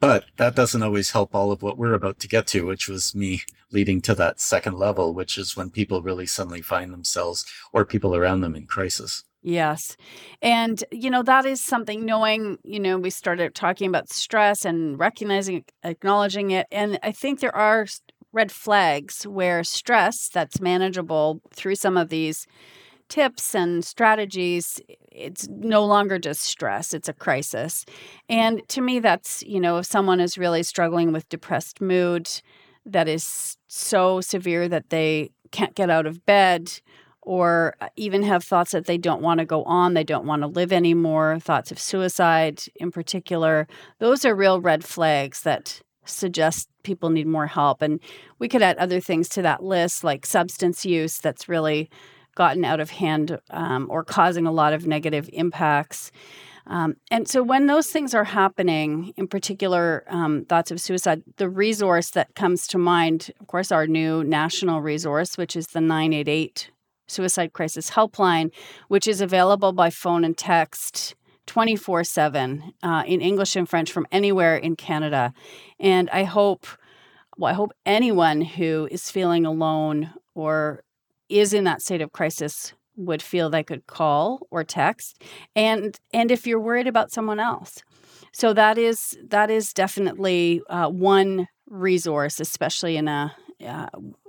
but 0.00 0.24
that 0.36 0.54
doesn't 0.54 0.82
always 0.82 1.10
help 1.10 1.34
all 1.34 1.52
of 1.52 1.62
what 1.62 1.76
we're 1.76 1.92
about 1.92 2.18
to 2.18 2.26
get 2.28 2.46
to 2.46 2.64
which 2.64 2.88
was 2.88 3.14
me 3.14 3.42
leading 3.70 4.00
to 4.00 4.14
that 4.14 4.40
second 4.40 4.78
level 4.78 5.12
which 5.12 5.36
is 5.36 5.54
when 5.54 5.68
people 5.68 6.00
really 6.00 6.24
suddenly 6.24 6.62
find 6.62 6.92
themselves 6.92 7.44
or 7.74 7.84
people 7.84 8.16
around 8.16 8.40
them 8.40 8.56
in 8.56 8.66
crisis 8.66 9.24
Yes. 9.46 9.96
And, 10.42 10.82
you 10.90 11.08
know, 11.08 11.22
that 11.22 11.46
is 11.46 11.60
something 11.60 12.04
knowing, 12.04 12.58
you 12.64 12.80
know, 12.80 12.98
we 12.98 13.10
started 13.10 13.54
talking 13.54 13.86
about 13.86 14.08
stress 14.10 14.64
and 14.64 14.98
recognizing, 14.98 15.64
acknowledging 15.84 16.50
it. 16.50 16.66
And 16.72 16.98
I 17.04 17.12
think 17.12 17.38
there 17.38 17.54
are 17.54 17.86
red 18.32 18.50
flags 18.50 19.24
where 19.24 19.62
stress 19.62 20.28
that's 20.28 20.60
manageable 20.60 21.42
through 21.54 21.76
some 21.76 21.96
of 21.96 22.08
these 22.08 22.48
tips 23.08 23.54
and 23.54 23.84
strategies, 23.84 24.80
it's 25.12 25.46
no 25.48 25.84
longer 25.84 26.18
just 26.18 26.42
stress, 26.42 26.92
it's 26.92 27.08
a 27.08 27.12
crisis. 27.12 27.84
And 28.28 28.68
to 28.70 28.80
me, 28.80 28.98
that's, 28.98 29.44
you 29.44 29.60
know, 29.60 29.78
if 29.78 29.86
someone 29.86 30.18
is 30.18 30.36
really 30.36 30.64
struggling 30.64 31.12
with 31.12 31.28
depressed 31.28 31.80
mood 31.80 32.28
that 32.84 33.06
is 33.06 33.56
so 33.68 34.20
severe 34.20 34.68
that 34.68 34.90
they 34.90 35.30
can't 35.52 35.76
get 35.76 35.88
out 35.88 36.06
of 36.06 36.26
bed 36.26 36.80
or 37.26 37.74
uh, 37.80 37.88
even 37.96 38.22
have 38.22 38.44
thoughts 38.44 38.70
that 38.70 38.86
they 38.86 38.96
don't 38.96 39.20
want 39.20 39.40
to 39.40 39.44
go 39.44 39.64
on, 39.64 39.92
they 39.92 40.04
don't 40.04 40.24
want 40.24 40.42
to 40.42 40.46
live 40.46 40.72
anymore, 40.72 41.38
thoughts 41.40 41.70
of 41.72 41.78
suicide 41.78 42.62
in 42.76 42.90
particular. 42.90 43.66
Those 43.98 44.24
are 44.24 44.34
real 44.34 44.60
red 44.60 44.84
flags 44.84 45.42
that 45.42 45.82
suggest 46.04 46.68
people 46.84 47.10
need 47.10 47.26
more 47.26 47.48
help. 47.48 47.82
And 47.82 48.00
we 48.38 48.48
could 48.48 48.62
add 48.62 48.78
other 48.78 49.00
things 49.00 49.28
to 49.30 49.42
that 49.42 49.62
list, 49.62 50.04
like 50.04 50.24
substance 50.24 50.86
use 50.86 51.18
that's 51.18 51.48
really 51.48 51.90
gotten 52.36 52.64
out 52.64 52.78
of 52.78 52.90
hand 52.90 53.38
um, 53.50 53.88
or 53.90 54.04
causing 54.04 54.46
a 54.46 54.52
lot 54.52 54.72
of 54.72 54.86
negative 54.86 55.28
impacts. 55.32 56.12
Um, 56.68 56.94
and 57.10 57.28
so, 57.28 57.44
when 57.44 57.66
those 57.66 57.88
things 57.88 58.12
are 58.12 58.24
happening, 58.24 59.12
in 59.16 59.28
particular, 59.28 60.04
um, 60.08 60.44
thoughts 60.44 60.72
of 60.72 60.80
suicide, 60.80 61.22
the 61.36 61.48
resource 61.48 62.10
that 62.10 62.34
comes 62.34 62.66
to 62.68 62.78
mind, 62.78 63.30
of 63.40 63.46
course, 63.46 63.70
our 63.70 63.86
new 63.86 64.24
national 64.24 64.80
resource, 64.82 65.38
which 65.38 65.54
is 65.54 65.68
the 65.68 65.80
988 65.80 66.70
Suicide 67.06 67.52
Crisis 67.52 67.90
Helpline, 67.90 68.50
which 68.88 69.06
is 69.06 69.20
available 69.20 69.72
by 69.72 69.90
phone 69.90 70.24
and 70.24 70.36
text 70.36 71.14
24 71.46 72.00
uh, 72.00 72.04
7 72.04 72.72
in 73.06 73.20
English 73.20 73.56
and 73.56 73.68
French 73.68 73.92
from 73.92 74.06
anywhere 74.10 74.56
in 74.56 74.76
Canada. 74.76 75.32
And 75.78 76.10
I 76.10 76.24
hope, 76.24 76.66
well, 77.36 77.50
I 77.50 77.54
hope 77.54 77.72
anyone 77.84 78.40
who 78.40 78.88
is 78.90 79.10
feeling 79.10 79.46
alone 79.46 80.10
or 80.34 80.82
is 81.28 81.52
in 81.52 81.64
that 81.64 81.82
state 81.82 82.00
of 82.00 82.12
crisis 82.12 82.74
would 82.96 83.22
feel 83.22 83.50
they 83.50 83.62
could 83.62 83.86
call 83.86 84.46
or 84.50 84.64
text 84.64 85.22
and 85.54 85.98
and 86.14 86.30
if 86.30 86.46
you're 86.46 86.60
worried 86.60 86.86
about 86.86 87.12
someone 87.12 87.38
else 87.38 87.82
so 88.32 88.54
that 88.54 88.78
is 88.78 89.18
that 89.22 89.50
is 89.50 89.74
definitely 89.74 90.62
uh, 90.70 90.88
one 90.88 91.46
resource 91.66 92.40
especially 92.40 92.96
in 92.96 93.06
a 93.06 93.34
uh, 93.66 93.88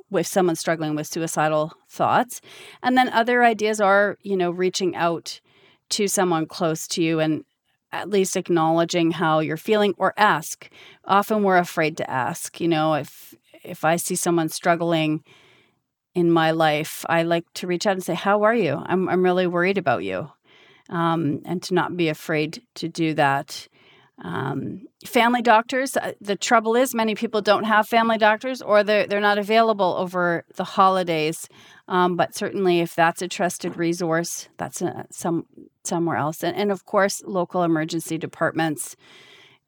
with 0.10 0.28
someone 0.28 0.56
struggling 0.56 0.96
with 0.96 1.08
suicidal 1.08 1.74
thoughts. 1.90 2.42
And 2.82 2.98
then 2.98 3.10
other 3.10 3.44
ideas 3.44 3.82
are, 3.82 4.18
you 4.22 4.38
know, 4.38 4.52
reaching 4.52 4.96
out 4.96 5.40
to 5.90 6.08
someone 6.08 6.46
close 6.46 6.88
to 6.90 7.04
you 7.04 7.20
and 7.20 7.44
at 7.92 8.10
least 8.10 8.36
acknowledging 8.36 9.12
how 9.12 9.40
you're 9.40 9.58
feeling 9.58 9.94
or 9.98 10.14
ask. 10.18 10.70
Often 11.06 11.44
we're 11.44 11.58
afraid 11.58 11.98
to 11.98 12.10
ask, 12.10 12.60
you 12.60 12.68
know, 12.68 12.94
if 12.96 13.34
if 13.64 13.84
I 13.84 13.96
see 13.98 14.16
someone 14.16 14.50
struggling 14.50 15.24
in 16.14 16.32
my 16.32 16.52
life, 16.52 17.06
I 17.10 17.24
like 17.24 17.46
to 17.56 17.68
reach 17.68 17.86
out 17.86 17.94
and 17.94 18.04
say, 18.04 18.16
"How 18.16 18.44
are 18.44 18.56
you? 18.56 18.82
I'm 18.86 19.08
I'm 19.10 19.24
really 19.24 19.48
worried 19.48 19.78
about 19.78 20.04
you." 20.04 20.32
Um, 20.90 21.42
and 21.46 21.62
to 21.64 21.74
not 21.74 21.98
be 21.98 22.08
afraid 22.08 22.64
to 22.76 22.88
do 22.88 23.14
that. 23.16 23.68
Um, 24.24 24.88
family 25.06 25.44
doctors, 25.44 25.96
uh, 25.96 26.14
the 26.20 26.36
trouble 26.36 26.76
is 26.76 26.96
many 26.96 27.14
people 27.14 27.42
don't 27.42 27.66
have 27.66 27.88
family 27.88 28.18
doctors 28.18 28.62
or 28.62 28.84
they're, 28.84 29.06
they're 29.06 29.22
not 29.22 29.38
available 29.38 29.96
over 29.98 30.44
the 30.56 30.64
holidays. 30.64 31.48
Um, 31.88 32.16
but 32.16 32.36
certainly, 32.36 32.80
if 32.80 32.96
that's 32.96 33.22
a 33.22 33.28
trusted 33.28 33.78
resource, 33.78 34.50
that's 34.58 34.82
a, 34.82 35.06
some 35.12 35.46
somewhere 35.84 36.18
else. 36.18 36.44
And, 36.44 36.58
and 36.58 36.72
of 36.72 36.86
course, 36.86 37.22
local 37.26 37.64
emergency 37.64 38.18
departments 38.18 38.96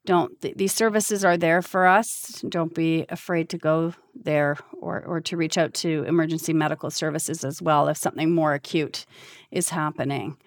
don't 0.05 0.41
th- 0.41 0.55
these 0.55 0.73
services 0.73 1.23
are 1.23 1.37
there 1.37 1.61
for 1.61 1.85
us 1.85 2.43
don't 2.49 2.73
be 2.73 3.05
afraid 3.09 3.49
to 3.49 3.57
go 3.57 3.93
there 4.15 4.57
or, 4.81 5.03
or 5.03 5.21
to 5.21 5.37
reach 5.37 5.57
out 5.57 5.73
to 5.73 6.03
emergency 6.07 6.53
medical 6.53 6.89
services 6.89 7.43
as 7.43 7.61
well 7.61 7.87
if 7.87 7.97
something 7.97 8.33
more 8.33 8.53
acute 8.53 9.05
is 9.51 9.69
happening 9.69 10.37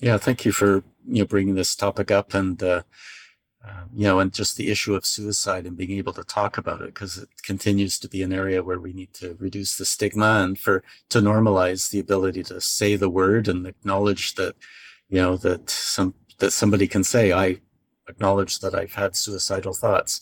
yeah 0.00 0.16
thank 0.16 0.44
you 0.44 0.52
for 0.52 0.84
you 1.06 1.20
know 1.20 1.24
bringing 1.24 1.54
this 1.54 1.74
topic 1.74 2.10
up 2.10 2.34
and 2.34 2.62
uh, 2.62 2.82
uh, 3.66 3.84
you 3.94 4.04
know 4.04 4.18
and 4.18 4.32
just 4.32 4.56
the 4.56 4.70
issue 4.70 4.94
of 4.94 5.06
suicide 5.06 5.66
and 5.66 5.76
being 5.76 5.92
able 5.92 6.12
to 6.12 6.24
talk 6.24 6.58
about 6.58 6.80
it 6.80 6.94
because 6.94 7.18
it 7.18 7.28
continues 7.42 7.98
to 7.98 8.08
be 8.08 8.22
an 8.22 8.32
area 8.32 8.62
where 8.62 8.80
we 8.80 8.92
need 8.92 9.12
to 9.14 9.36
reduce 9.38 9.76
the 9.76 9.84
stigma 9.84 10.42
and 10.42 10.58
for 10.58 10.82
to 11.08 11.20
normalize 11.20 11.90
the 11.90 12.00
ability 12.00 12.42
to 12.42 12.60
say 12.60 12.96
the 12.96 13.10
word 13.10 13.48
and 13.48 13.66
acknowledge 13.66 14.34
that 14.34 14.54
you 15.08 15.18
know 15.18 15.36
that 15.36 15.68
some 15.70 16.14
that 16.38 16.52
somebody 16.52 16.86
can 16.88 17.04
say 17.04 17.32
i 17.32 17.58
acknowledge 18.08 18.58
that 18.60 18.74
i've 18.74 18.94
had 18.94 19.16
suicidal 19.16 19.72
thoughts. 19.72 20.20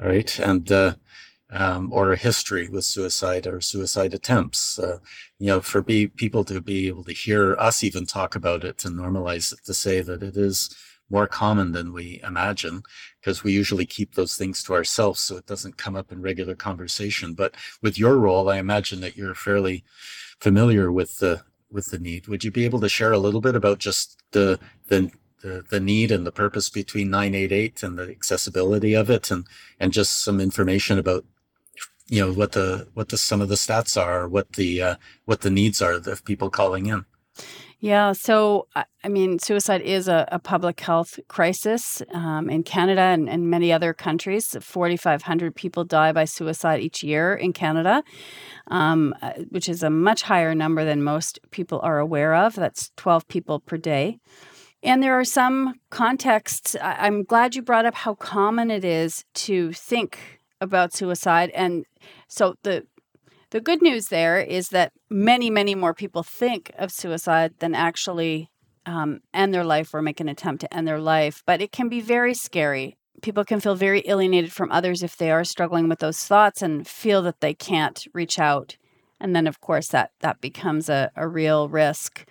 All 0.00 0.08
right? 0.08 0.38
And 0.38 0.70
uh, 0.70 0.94
um, 1.50 1.92
or 1.92 2.12
a 2.12 2.16
history 2.16 2.68
with 2.68 2.84
suicide 2.84 3.46
or 3.46 3.60
suicide 3.60 4.14
attempts. 4.14 4.78
Uh, 4.78 4.98
you 5.38 5.46
know, 5.46 5.60
for 5.60 5.82
be, 5.82 6.08
people 6.08 6.44
to 6.44 6.60
be 6.60 6.88
able 6.88 7.04
to 7.04 7.12
hear 7.12 7.56
us 7.56 7.82
even 7.82 8.06
talk 8.06 8.34
about 8.34 8.64
it 8.64 8.84
and 8.84 8.96
normalize 8.96 9.52
it 9.52 9.64
to 9.64 9.74
say 9.74 10.00
that 10.00 10.22
it 10.22 10.36
is 10.36 10.74
more 11.10 11.26
common 11.26 11.72
than 11.72 11.92
we 11.92 12.20
imagine 12.22 12.82
because 13.20 13.42
we 13.42 13.52
usually 13.52 13.86
keep 13.86 14.14
those 14.14 14.36
things 14.36 14.62
to 14.62 14.74
ourselves 14.74 15.20
so 15.20 15.36
it 15.36 15.46
doesn't 15.46 15.78
come 15.78 15.96
up 15.96 16.12
in 16.12 16.20
regular 16.20 16.54
conversation. 16.54 17.34
But 17.34 17.54
with 17.82 17.98
your 17.98 18.18
role, 18.18 18.50
I 18.50 18.58
imagine 18.58 19.00
that 19.00 19.16
you're 19.16 19.34
fairly 19.34 19.84
familiar 20.40 20.92
with 20.92 21.18
the 21.18 21.42
with 21.70 21.90
the 21.90 21.98
need. 21.98 22.28
Would 22.28 22.44
you 22.44 22.50
be 22.50 22.64
able 22.64 22.80
to 22.80 22.88
share 22.88 23.12
a 23.12 23.18
little 23.18 23.40
bit 23.40 23.54
about 23.54 23.78
just 23.78 24.22
the 24.32 24.58
the 24.88 25.10
the, 25.42 25.64
the 25.70 25.80
need 25.80 26.10
and 26.10 26.26
the 26.26 26.32
purpose 26.32 26.68
between 26.68 27.10
988 27.10 27.82
and 27.84 27.96
the 27.96 28.10
accessibility 28.10 28.94
of 28.94 29.08
it 29.08 29.30
and 29.30 29.46
and 29.78 29.92
just 29.92 30.22
some 30.22 30.40
information 30.40 30.98
about 30.98 31.24
you 32.08 32.24
know 32.24 32.32
what 32.32 32.52
the 32.52 32.88
what 32.94 33.08
the 33.10 33.18
some 33.18 33.40
of 33.40 33.48
the 33.48 33.54
stats 33.54 34.00
are, 34.00 34.28
what 34.28 34.52
the 34.54 34.82
uh, 34.82 34.94
what 35.24 35.42
the 35.42 35.50
needs 35.50 35.82
are 35.82 35.92
of 35.92 36.24
people 36.24 36.50
calling 36.50 36.86
in. 36.86 37.04
Yeah, 37.80 38.10
so 38.10 38.66
I 39.04 39.08
mean, 39.08 39.38
suicide 39.38 39.82
is 39.82 40.08
a, 40.08 40.26
a 40.32 40.40
public 40.40 40.80
health 40.80 41.20
crisis 41.28 42.02
um, 42.12 42.50
in 42.50 42.64
Canada 42.64 43.00
and, 43.02 43.28
and 43.28 43.48
many 43.48 43.72
other 43.72 43.94
countries. 43.94 44.56
4,500 44.60 45.54
people 45.54 45.84
die 45.84 46.10
by 46.10 46.24
suicide 46.24 46.80
each 46.80 47.04
year 47.04 47.34
in 47.34 47.52
Canada, 47.52 48.02
um, 48.66 49.14
uh, 49.22 49.34
which 49.50 49.68
is 49.68 49.84
a 49.84 49.90
much 49.90 50.22
higher 50.22 50.56
number 50.56 50.84
than 50.84 51.04
most 51.04 51.38
people 51.52 51.78
are 51.84 52.00
aware 52.00 52.34
of. 52.34 52.56
That's 52.56 52.90
12 52.96 53.28
people 53.28 53.60
per 53.60 53.76
day. 53.76 54.18
And 54.82 55.00
there 55.00 55.14
are 55.14 55.24
some 55.24 55.74
contexts. 55.90 56.74
I'm 56.82 57.22
glad 57.22 57.54
you 57.54 57.62
brought 57.62 57.86
up 57.86 57.94
how 57.94 58.14
common 58.14 58.72
it 58.72 58.84
is 58.84 59.24
to 59.34 59.72
think 59.72 60.37
about 60.60 60.92
suicide 60.92 61.50
and 61.54 61.84
so 62.28 62.54
the 62.62 62.86
the 63.50 63.60
good 63.60 63.80
news 63.80 64.08
there 64.08 64.38
is 64.38 64.68
that 64.68 64.92
many 65.08 65.50
many 65.50 65.74
more 65.74 65.94
people 65.94 66.22
think 66.22 66.70
of 66.78 66.90
suicide 66.90 67.54
than 67.58 67.74
actually 67.74 68.50
um, 68.86 69.20
end 69.34 69.52
their 69.52 69.64
life 69.64 69.92
or 69.92 70.02
make 70.02 70.20
an 70.20 70.28
attempt 70.28 70.60
to 70.60 70.74
end 70.74 70.86
their 70.86 71.00
life 71.00 71.42
but 71.46 71.60
it 71.60 71.72
can 71.72 71.88
be 71.88 72.00
very 72.00 72.34
scary 72.34 72.96
people 73.22 73.44
can 73.44 73.60
feel 73.60 73.74
very 73.74 74.02
alienated 74.06 74.52
from 74.52 74.70
others 74.70 75.02
if 75.02 75.16
they 75.16 75.30
are 75.30 75.44
struggling 75.44 75.88
with 75.88 75.98
those 75.98 76.24
thoughts 76.24 76.62
and 76.62 76.86
feel 76.86 77.22
that 77.22 77.40
they 77.40 77.54
can't 77.54 78.06
reach 78.12 78.38
out 78.38 78.76
and 79.20 79.34
then 79.34 79.46
of 79.46 79.60
course 79.60 79.88
that 79.88 80.10
that 80.20 80.40
becomes 80.40 80.88
a, 80.88 81.10
a 81.16 81.26
real 81.26 81.68
risk 81.68 82.26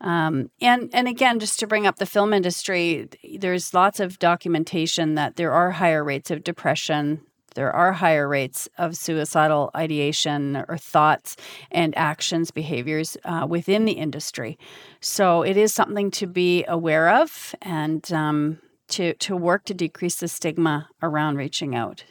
Um, 0.00 0.50
and 0.60 0.88
and 0.94 1.06
again, 1.08 1.38
just 1.40 1.58
to 1.60 1.66
bring 1.66 1.86
up 1.86 1.96
the 1.96 2.06
film 2.06 2.32
industry, 2.32 3.08
there's 3.38 3.74
lots 3.74 4.00
of 4.00 4.18
documentation 4.18 5.14
that 5.14 5.36
there 5.36 5.52
are 5.52 5.72
higher 5.72 6.02
rates 6.02 6.30
of 6.30 6.42
depression. 6.42 7.20
There 7.54 7.72
are 7.72 7.92
higher 7.92 8.28
rates 8.28 8.68
of 8.78 8.96
suicidal 8.96 9.70
ideation 9.74 10.64
or 10.68 10.76
thoughts 10.76 11.36
and 11.70 11.96
actions, 11.96 12.50
behaviors 12.50 13.16
uh, 13.24 13.46
within 13.48 13.84
the 13.84 13.92
industry. 13.92 14.58
So 15.00 15.42
it 15.42 15.56
is 15.56 15.74
something 15.74 16.10
to 16.12 16.26
be 16.26 16.64
aware 16.66 17.08
of 17.08 17.54
and 17.62 18.10
um, 18.12 18.58
to 18.88 19.14
to 19.14 19.36
work 19.36 19.64
to 19.64 19.74
decrease 19.74 20.16
the 20.16 20.28
stigma 20.28 20.88
around 21.02 21.36
reaching 21.36 21.74
out. 21.74 22.04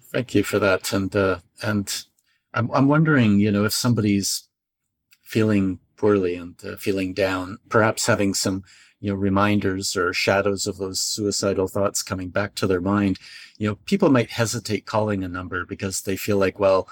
Thank 0.00 0.34
you 0.34 0.42
for 0.42 0.58
that, 0.58 0.92
and 0.92 1.14
uh, 1.14 1.38
and 1.62 2.04
I'm 2.54 2.70
I'm 2.70 2.88
wondering, 2.88 3.40
you 3.40 3.50
know, 3.50 3.64
if 3.64 3.72
somebody's 3.72 4.48
feeling 5.22 5.80
poorly 5.96 6.36
and 6.36 6.54
uh, 6.64 6.76
feeling 6.76 7.12
down, 7.14 7.58
perhaps 7.68 8.06
having 8.06 8.34
some 8.34 8.62
you 9.00 9.10
know 9.10 9.16
reminders 9.16 9.96
or 9.96 10.12
shadows 10.12 10.66
of 10.66 10.78
those 10.78 11.00
suicidal 11.00 11.68
thoughts 11.68 12.02
coming 12.02 12.28
back 12.28 12.54
to 12.54 12.66
their 12.66 12.80
mind 12.80 13.18
you 13.58 13.68
know 13.68 13.76
people 13.84 14.10
might 14.10 14.30
hesitate 14.30 14.86
calling 14.86 15.22
a 15.22 15.28
number 15.28 15.64
because 15.64 16.02
they 16.02 16.16
feel 16.16 16.38
like 16.38 16.58
well 16.58 16.88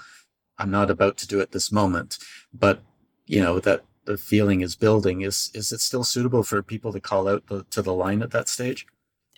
i'm 0.57 0.71
not 0.71 0.89
about 0.89 1.17
to 1.17 1.27
do 1.27 1.39
it 1.39 1.51
this 1.51 1.71
moment 1.71 2.17
but 2.53 2.81
you 3.25 3.41
know 3.41 3.59
that 3.59 3.83
the 4.05 4.17
feeling 4.17 4.61
is 4.61 4.75
building 4.75 5.21
is 5.21 5.51
is 5.53 5.71
it 5.71 5.79
still 5.79 6.03
suitable 6.03 6.43
for 6.43 6.61
people 6.61 6.93
to 6.93 6.99
call 6.99 7.27
out 7.27 7.47
the, 7.47 7.63
to 7.71 7.81
the 7.81 7.93
line 7.93 8.21
at 8.21 8.31
that 8.31 8.47
stage 8.47 8.85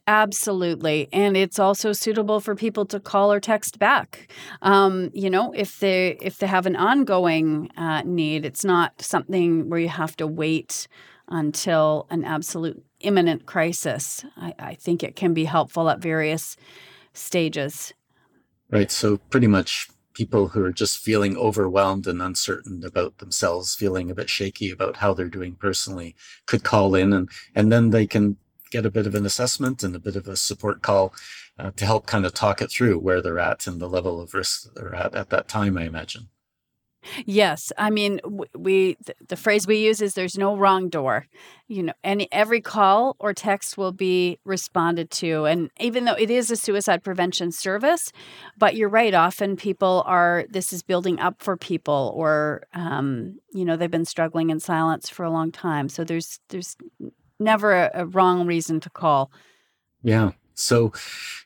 Absolutely. 0.09 1.09
And 1.11 1.35
it's 1.35 1.59
also 1.59 1.91
suitable 1.91 2.39
for 2.39 2.55
people 2.55 2.85
to 2.85 2.99
call 2.99 3.29
or 3.31 3.41
text 3.41 3.77
back. 3.77 4.31
Um, 4.61 5.11
you 5.13 5.29
know, 5.29 5.51
if 5.51 5.79
they 5.79 6.17
if 6.21 6.37
they 6.37 6.47
have 6.47 6.65
an 6.65 6.77
ongoing 6.77 7.69
uh, 7.75 8.03
need, 8.03 8.45
it's 8.45 8.63
not 8.63 9.01
something 9.01 9.69
where 9.69 9.81
you 9.81 9.89
have 9.89 10.15
to 10.17 10.25
wait 10.25 10.87
until 11.27 12.07
an 12.09 12.23
absolute 12.23 12.83
imminent 12.99 13.45
crisis. 13.45 14.25
I, 14.35 14.53
I 14.59 14.73
think 14.75 15.03
it 15.03 15.15
can 15.15 15.33
be 15.33 15.45
helpful 15.45 15.89
at 15.89 15.99
various 15.99 16.57
stages. 17.13 17.93
Right. 18.69 18.91
So 18.91 19.17
pretty 19.17 19.47
much 19.47 19.89
people 20.13 20.49
who 20.49 20.63
are 20.63 20.71
just 20.71 20.97
feeling 20.97 21.37
overwhelmed 21.37 22.07
and 22.07 22.21
uncertain 22.21 22.83
about 22.83 23.19
themselves, 23.19 23.75
feeling 23.75 24.09
a 24.09 24.15
bit 24.15 24.29
shaky 24.29 24.71
about 24.71 24.97
how 24.97 25.13
they're 25.13 25.29
doing 25.29 25.55
personally, 25.55 26.15
could 26.47 26.63
call 26.63 26.95
in 26.95 27.13
and 27.13 27.29
and 27.55 27.71
then 27.71 27.91
they 27.91 28.07
can 28.07 28.37
get 28.71 28.85
a 28.85 28.91
bit 28.91 29.07
of 29.07 29.15
an 29.15 29.25
assessment 29.25 29.83
and 29.83 29.95
a 29.95 29.99
bit 29.99 30.15
of 30.15 30.27
a 30.27 30.35
support 30.35 30.81
call 30.81 31.13
uh, 31.57 31.71
to 31.75 31.85
help 31.85 32.05
kind 32.05 32.25
of 32.25 32.33
talk 32.33 32.61
it 32.61 32.69
through 32.69 32.99
where 32.99 33.21
they're 33.21 33.39
at 33.39 33.67
and 33.67 33.79
the 33.79 33.87
level 33.87 34.19
of 34.19 34.33
risk 34.33 34.73
they're 34.73 34.95
at 34.95 35.15
at 35.15 35.29
that 35.29 35.47
time, 35.47 35.77
I 35.77 35.83
imagine. 35.83 36.29
Yes, 37.25 37.71
I 37.77 37.89
mean 37.89 38.19
we 38.55 38.97
the 39.27 39.35
phrase 39.35 39.67
we 39.67 39.77
use 39.77 40.01
is 40.01 40.13
there's 40.13 40.37
no 40.37 40.57
wrong 40.57 40.89
door. 40.89 41.27
You 41.67 41.83
know, 41.83 41.93
any 42.03 42.27
every 42.31 42.61
call 42.61 43.15
or 43.19 43.33
text 43.33 43.77
will 43.77 43.91
be 43.91 44.39
responded 44.45 45.09
to 45.11 45.45
and 45.45 45.69
even 45.79 46.05
though 46.05 46.13
it 46.13 46.29
is 46.29 46.51
a 46.51 46.55
suicide 46.55 47.03
prevention 47.03 47.51
service, 47.51 48.11
but 48.57 48.75
you're 48.75 48.89
right 48.89 49.13
often 49.13 49.55
people 49.55 50.03
are 50.05 50.45
this 50.49 50.73
is 50.73 50.83
building 50.83 51.19
up 51.19 51.41
for 51.41 51.55
people 51.55 52.13
or 52.15 52.63
um, 52.73 53.39
you 53.53 53.63
know 53.63 53.75
they've 53.77 53.91
been 53.91 54.05
struggling 54.05 54.49
in 54.49 54.59
silence 54.59 55.09
for 55.09 55.23
a 55.23 55.31
long 55.31 55.51
time. 55.51 55.89
So 55.89 56.03
there's 56.03 56.39
there's 56.49 56.75
never 57.39 57.73
a, 57.73 57.91
a 57.93 58.05
wrong 58.05 58.45
reason 58.47 58.79
to 58.81 58.89
call. 58.89 59.31
Yeah. 60.03 60.31
So, 60.53 60.91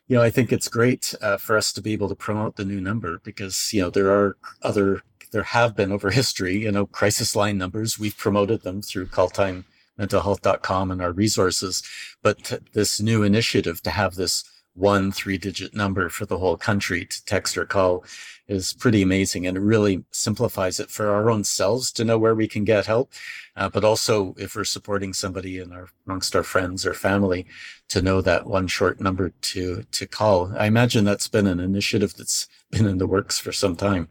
you 0.08 0.16
know, 0.16 0.22
I 0.22 0.30
think 0.30 0.52
it's 0.52 0.68
great 0.68 1.14
uh, 1.20 1.36
for 1.36 1.56
us 1.56 1.72
to 1.74 1.82
be 1.82 1.92
able 1.92 2.08
to 2.08 2.14
promote 2.14 2.56
the 2.56 2.64
new 2.64 2.80
number 2.80 3.20
because, 3.22 3.70
you 3.72 3.82
know, 3.82 3.90
there 3.90 4.10
are 4.10 4.36
other, 4.62 5.02
there 5.32 5.42
have 5.42 5.74
been 5.74 5.90
over 5.90 6.10
history, 6.10 6.58
you 6.58 6.70
know, 6.70 6.86
crisis 6.86 7.34
line 7.34 7.58
numbers. 7.58 7.98
We've 7.98 8.16
promoted 8.16 8.62
them 8.62 8.82
through 8.82 9.06
calltimementalhealth.com 9.06 10.90
and 10.90 11.02
our 11.02 11.12
resources. 11.12 11.82
But 12.22 12.60
this 12.72 13.00
new 13.00 13.22
initiative 13.22 13.82
to 13.82 13.90
have 13.90 14.14
this 14.14 14.44
one 14.74 15.12
three 15.12 15.36
digit 15.36 15.74
number 15.74 16.08
for 16.08 16.24
the 16.24 16.38
whole 16.38 16.56
country 16.56 17.04
to 17.04 17.24
text 17.26 17.58
or 17.58 17.66
call 17.66 18.04
is 18.48 18.72
pretty 18.72 19.02
amazing 19.02 19.46
and 19.46 19.56
it 19.56 19.60
really 19.60 20.04
simplifies 20.10 20.80
it 20.80 20.90
for 20.90 21.10
our 21.10 21.30
own 21.30 21.44
selves 21.44 21.92
to 21.92 22.04
know 22.04 22.18
where 22.18 22.34
we 22.34 22.48
can 22.48 22.64
get 22.64 22.86
help 22.86 23.12
uh, 23.56 23.68
but 23.68 23.84
also 23.84 24.34
if 24.38 24.56
we're 24.56 24.64
supporting 24.64 25.12
somebody 25.12 25.58
in 25.58 25.72
our 25.72 25.88
amongst 26.06 26.34
our 26.34 26.42
friends 26.42 26.86
or 26.86 26.94
family 26.94 27.46
to 27.88 28.00
know 28.00 28.22
that 28.22 28.46
one 28.46 28.66
short 28.66 28.98
number 28.98 29.30
to 29.42 29.84
to 29.92 30.06
call 30.06 30.50
i 30.56 30.66
imagine 30.66 31.04
that's 31.04 31.28
been 31.28 31.46
an 31.46 31.60
initiative 31.60 32.14
that's 32.16 32.48
been 32.70 32.86
in 32.86 32.96
the 32.96 33.06
works 33.06 33.38
for 33.38 33.52
some 33.52 33.76
time 33.76 34.08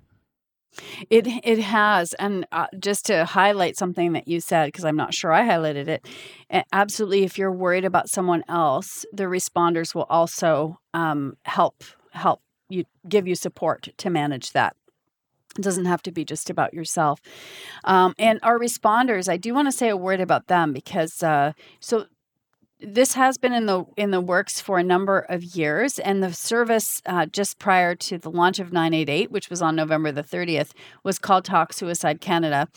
it 1.10 1.27
it 1.27 1.60
has, 1.60 2.13
and 2.13 2.45
uh, 2.51 2.67
just 2.79 3.05
to 3.07 3.25
highlight 3.25 3.77
something 3.77 4.13
that 4.13 4.27
you 4.27 4.39
said, 4.39 4.67
because 4.67 4.86
I'm 4.86 4.95
not 4.95 5.13
sure 5.13 5.31
I 5.34 5.47
highlighted 5.47 5.88
it. 5.88 6.07
Absolutely, 6.71 7.23
if 7.23 7.38
you're 7.38 7.51
worried 7.51 7.86
about 7.86 8.10
someone 8.10 8.43
else, 8.47 9.05
the 9.12 9.23
responders 9.23 9.93
will 9.93 10.07
also 10.10 10.79
um, 10.93 11.38
help 11.43 11.84
help 12.12 12.41
you 12.69 12.86
give 13.07 13.27
you 13.27 13.36
support 13.36 13.89
to 13.97 14.10
manage 14.10 14.51
that. 14.53 14.75
It 15.57 15.62
doesn't 15.63 15.86
have 15.86 16.01
to 16.03 16.12
be 16.12 16.23
just 16.23 16.49
about 16.49 16.73
yourself. 16.73 17.19
Um, 17.84 18.13
and 18.17 18.39
our 18.41 18.57
responders, 18.57 19.27
I 19.27 19.36
do 19.36 19.53
want 19.53 19.67
to 19.67 19.71
say 19.71 19.89
a 19.89 19.97
word 19.97 20.21
about 20.21 20.47
them 20.47 20.71
because 20.71 21.21
uh, 21.21 21.51
so 21.81 22.05
this 22.81 23.13
has 23.13 23.37
been 23.37 23.53
in 23.53 23.67
the 23.67 23.85
in 23.95 24.11
the 24.11 24.19
works 24.19 24.59
for 24.59 24.79
a 24.79 24.83
number 24.83 25.19
of 25.19 25.43
years, 25.43 25.99
and 25.99 26.23
the 26.23 26.33
service 26.33 27.01
uh, 27.05 27.27
just 27.27 27.59
prior 27.59 27.95
to 27.95 28.17
the 28.17 28.31
launch 28.31 28.59
of 28.59 28.73
988, 28.73 29.31
which 29.31 29.49
was 29.49 29.61
on 29.61 29.75
November 29.75 30.11
the 30.11 30.23
30th, 30.23 30.71
was 31.03 31.19
called 31.19 31.45
Talk 31.45 31.73
Suicide 31.73 32.21
Canada, 32.21 32.67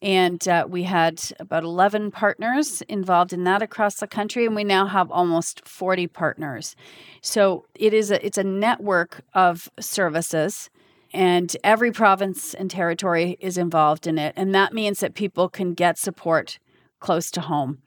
and 0.00 0.46
uh, 0.46 0.66
we 0.68 0.84
had 0.84 1.20
about 1.40 1.64
11 1.64 2.12
partners 2.12 2.82
involved 2.82 3.32
in 3.32 3.44
that 3.44 3.60
across 3.60 3.96
the 3.96 4.06
country, 4.06 4.46
and 4.46 4.54
we 4.54 4.64
now 4.64 4.86
have 4.86 5.10
almost 5.10 5.66
40 5.66 6.06
partners. 6.06 6.76
So 7.20 7.66
it 7.74 7.92
is 7.92 8.10
a 8.10 8.24
it's 8.24 8.38
a 8.38 8.44
network 8.44 9.22
of 9.34 9.68
services 9.80 10.70
and 11.12 11.56
every 11.64 11.90
province 11.90 12.52
and 12.52 12.70
territory 12.70 13.38
is 13.40 13.56
involved 13.56 14.06
in 14.06 14.18
it 14.18 14.34
and 14.36 14.54
that 14.54 14.74
means 14.74 15.00
that 15.00 15.14
people 15.14 15.48
can 15.48 15.72
get 15.72 15.96
support 15.98 16.58
close 17.00 17.30
to 17.30 17.40
home 17.40 17.78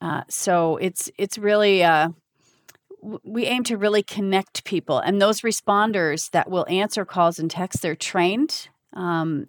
uh, 0.00 0.22
so 0.28 0.76
it's 0.76 1.10
it's 1.18 1.38
really 1.38 1.82
uh, 1.82 2.10
we 3.24 3.46
aim 3.46 3.64
to 3.64 3.76
really 3.76 4.02
connect 4.02 4.64
people, 4.64 4.98
and 4.98 5.20
those 5.20 5.42
responders 5.42 6.30
that 6.30 6.50
will 6.50 6.66
answer 6.68 7.04
calls 7.04 7.38
and 7.38 7.50
texts, 7.50 7.82
they're 7.82 7.96
trained. 7.96 8.68
Um, 8.94 9.48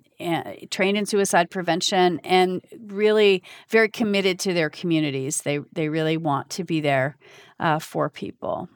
trained 0.70 0.98
in 0.98 1.06
suicide 1.06 1.50
prevention 1.50 2.20
and 2.26 2.62
really 2.78 3.42
very 3.70 3.88
committed 3.90 4.38
to 4.40 4.54
their 4.54 4.70
communities. 4.70 5.42
They 5.42 5.60
they 5.72 5.88
really 5.88 6.18
want 6.18 6.50
to 6.52 6.66
be 6.66 6.82
there 6.82 7.16
uh, 7.58 7.80
for 7.80 8.10
people. 8.10 8.68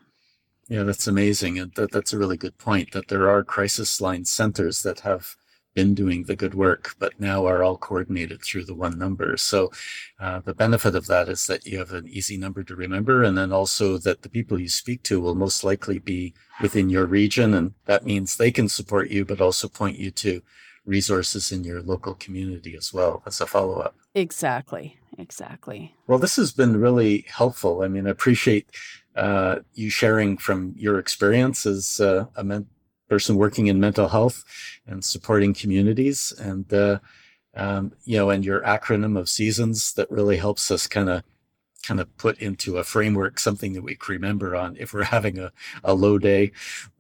Yeah, 0.70 0.84
that's 0.84 1.06
amazing, 1.06 1.60
and 1.60 1.74
that, 1.76 1.92
that's 1.92 2.14
a 2.14 2.18
really 2.18 2.38
good 2.38 2.58
point. 2.58 2.94
That 2.94 3.10
there 3.10 3.30
are 3.30 3.44
crisis 3.44 4.00
line 4.00 4.24
centers 4.24 4.82
that 4.84 5.02
have 5.02 5.36
been 5.74 5.94
doing 5.94 6.24
the 6.24 6.36
good 6.36 6.54
work, 6.54 6.96
but 7.00 7.20
now 7.20 7.46
are 7.46 7.64
all 7.64 7.78
coordinated 7.78 8.42
through 8.42 8.66
the 8.66 8.76
one 8.76 8.98
number. 8.98 9.36
So 9.38 9.72
uh, 10.20 10.40
the 10.40 10.54
benefit 10.54 10.96
of 10.96 11.08
that 11.08 11.30
is 11.30 11.48
that 11.48 11.66
you 11.66 11.80
have 11.80 11.92
an 11.92 12.08
easy 12.08 12.38
number 12.38 12.64
to 12.64 12.76
remember, 12.76 13.24
and 13.24 13.38
then 13.38 13.52
also 13.52 13.98
that 14.00 14.22
the 14.22 14.30
people 14.30 14.60
you 14.60 14.70
speak 14.70 15.04
to 15.04 15.20
will 15.20 15.36
most 15.36 15.64
likely 15.64 16.00
be 16.00 16.34
within 16.62 16.90
your 16.90 17.06
region, 17.06 17.54
and 17.54 17.74
that 17.86 18.06
means 18.06 18.38
they 18.38 18.52
can 18.52 18.70
support 18.70 19.10
you, 19.10 19.26
but 19.26 19.42
also 19.42 19.68
point 19.68 19.98
you 19.98 20.12
to 20.12 20.42
resources 20.86 21.52
in 21.52 21.64
your 21.64 21.82
local 21.82 22.14
community 22.14 22.76
as 22.76 22.94
well 22.94 23.24
as 23.26 23.40
a 23.40 23.48
follow 23.48 23.80
up. 23.80 23.96
Exactly. 24.14 25.00
Exactly. 25.18 25.96
Well, 26.08 26.18
this 26.18 26.36
has 26.38 26.52
been 26.52 26.80
really 26.80 27.26
helpful. 27.28 27.84
I 27.84 27.88
mean, 27.88 28.08
I 28.08 28.10
appreciate 28.10 28.68
uh, 29.16 29.58
you 29.74 29.90
sharing 29.90 30.38
from 30.38 30.74
your 30.76 30.98
experience 30.98 31.66
as 31.66 32.00
uh, 32.00 32.26
a 32.36 32.44
men- 32.44 32.68
person 33.10 33.36
working 33.36 33.68
in 33.68 33.80
mental 33.80 34.08
health 34.08 34.44
and 34.88 35.04
supporting 35.04 35.54
communities. 35.54 36.34
And 36.39 36.72
uh, 36.74 37.00
um, 37.56 37.94
you 38.04 38.18
know 38.18 38.30
and 38.30 38.44
your 38.44 38.62
acronym 38.62 39.18
of 39.18 39.30
seasons 39.30 39.94
that 39.94 40.10
really 40.10 40.38
helps 40.38 40.72
us 40.72 40.88
kind 40.88 41.10
of 41.10 41.24
kind 41.84 42.00
of 42.00 42.16
put 42.18 42.39
into 42.39 42.78
a 42.78 42.84
framework 42.84 43.38
something 43.38 43.74
that 43.74 43.84
we 43.84 43.96
can 43.96 44.13
remember 44.13 44.56
on 44.56 44.76
if 44.80 44.94
we're 44.94 45.04
having 45.04 45.38
a, 45.38 45.52
a 45.84 45.94
low 45.94 46.18
day 46.18 46.52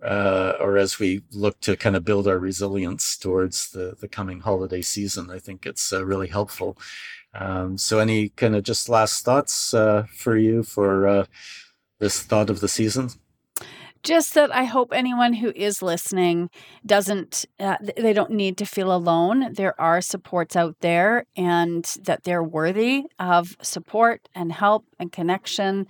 uh, 0.03 0.53
or 0.59 0.77
as 0.77 0.99
we 0.99 1.21
look 1.31 1.59
to 1.61 1.77
kind 1.77 1.95
of 1.95 2.03
build 2.03 2.27
our 2.27 2.37
resilience 2.37 3.17
towards 3.17 3.71
the, 3.71 3.95
the 4.01 4.09
coming 4.09 4.41
holiday 4.41 4.81
season. 4.81 5.31
I 5.31 5.39
think 5.39 5.65
it's 5.65 5.93
uh, 5.93 6.05
really 6.05 6.27
helpful. 6.27 6.77
Um, 7.33 7.77
so 7.77 7.99
any 7.99 8.29
kind 8.29 8.55
of 8.55 8.63
just 8.63 8.89
last 8.89 9.23
thoughts 9.23 9.73
uh, 9.73 10.05
for 10.13 10.37
you 10.37 10.63
for 10.63 11.07
uh, 11.07 11.25
this 11.99 12.21
thought 12.21 12.49
of 12.49 12.59
the 12.59 12.67
season 12.67 13.09
just 14.03 14.33
that 14.33 14.53
I 14.53 14.65
hope 14.65 14.91
anyone 14.93 15.33
who 15.33 15.51
is 15.55 15.81
listening 15.81 16.49
doesn't, 16.85 17.45
uh, 17.59 17.77
they 17.97 18.13
don't 18.13 18.31
need 18.31 18.57
to 18.57 18.65
feel 18.65 18.93
alone. 18.93 19.53
There 19.53 19.79
are 19.79 20.01
supports 20.01 20.55
out 20.55 20.75
there 20.81 21.25
and 21.37 21.85
that 22.03 22.23
they're 22.25 22.43
worthy 22.43 23.05
of 23.17 23.55
support 23.61 24.27
and 24.35 24.51
help 24.51 24.85
and 24.99 25.11
connection. 25.11 25.87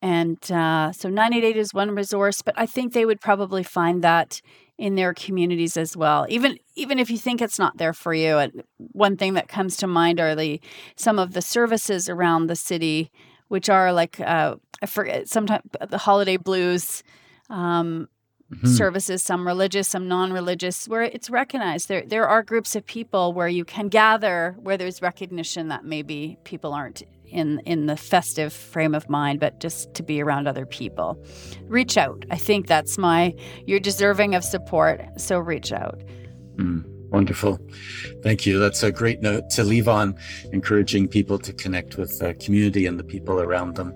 And 0.00 0.38
uh, 0.50 0.92
so 0.92 1.08
988 1.08 1.56
is 1.56 1.74
one 1.74 1.90
resource, 1.94 2.40
but 2.40 2.54
I 2.56 2.66
think 2.66 2.92
they 2.92 3.04
would 3.04 3.20
probably 3.20 3.64
find 3.64 4.02
that 4.04 4.40
in 4.78 4.94
their 4.94 5.14
communities 5.14 5.76
as 5.76 5.96
well. 5.96 6.26
Even 6.28 6.58
even 6.74 6.98
if 6.98 7.10
you 7.10 7.16
think 7.16 7.40
it's 7.40 7.58
not 7.58 7.78
there 7.78 7.94
for 7.94 8.12
you, 8.12 8.36
and 8.36 8.62
one 8.92 9.16
thing 9.16 9.34
that 9.34 9.48
comes 9.48 9.76
to 9.78 9.86
mind 9.86 10.20
are 10.20 10.34
the 10.34 10.60
some 10.96 11.18
of 11.18 11.32
the 11.32 11.42
services 11.42 12.08
around 12.08 12.46
the 12.46 12.56
city, 12.56 13.10
which 13.48 13.70
are 13.70 13.92
like 13.92 14.20
uh, 14.20 14.56
I 14.82 14.86
forget 14.86 15.28
sometimes 15.28 15.62
the 15.88 15.98
holiday 15.98 16.36
blues. 16.36 17.02
Um, 17.48 18.08
mm-hmm. 18.52 18.66
Services, 18.66 19.22
some 19.22 19.46
religious, 19.46 19.88
some 19.88 20.08
non-religious, 20.08 20.88
where 20.88 21.02
it's 21.02 21.30
recognized. 21.30 21.88
There, 21.88 22.04
there 22.06 22.28
are 22.28 22.42
groups 22.42 22.76
of 22.76 22.86
people 22.86 23.32
where 23.32 23.48
you 23.48 23.64
can 23.64 23.88
gather, 23.88 24.56
where 24.58 24.76
there's 24.76 25.02
recognition 25.02 25.68
that 25.68 25.84
maybe 25.84 26.38
people 26.44 26.72
aren't 26.72 27.02
in 27.28 27.60
in 27.66 27.86
the 27.86 27.96
festive 27.96 28.52
frame 28.52 28.94
of 28.94 29.08
mind, 29.08 29.40
but 29.40 29.60
just 29.60 29.92
to 29.94 30.02
be 30.02 30.22
around 30.22 30.46
other 30.46 30.66
people. 30.66 31.22
Reach 31.64 31.96
out. 31.96 32.24
I 32.30 32.36
think 32.36 32.66
that's 32.66 32.98
my. 32.98 33.34
You're 33.66 33.80
deserving 33.80 34.34
of 34.34 34.44
support, 34.44 35.02
so 35.16 35.38
reach 35.38 35.72
out. 35.72 36.00
Mm, 36.56 36.84
wonderful, 37.10 37.58
thank 38.22 38.46
you. 38.46 38.58
That's 38.58 38.82
a 38.82 38.92
great 38.92 39.20
note 39.22 39.50
to 39.50 39.64
leave 39.64 39.88
on, 39.88 40.14
encouraging 40.52 41.08
people 41.08 41.38
to 41.40 41.52
connect 41.52 41.96
with 41.96 42.18
the 42.18 42.34
community 42.34 42.86
and 42.86 42.98
the 42.98 43.04
people 43.04 43.40
around 43.40 43.74
them. 43.74 43.92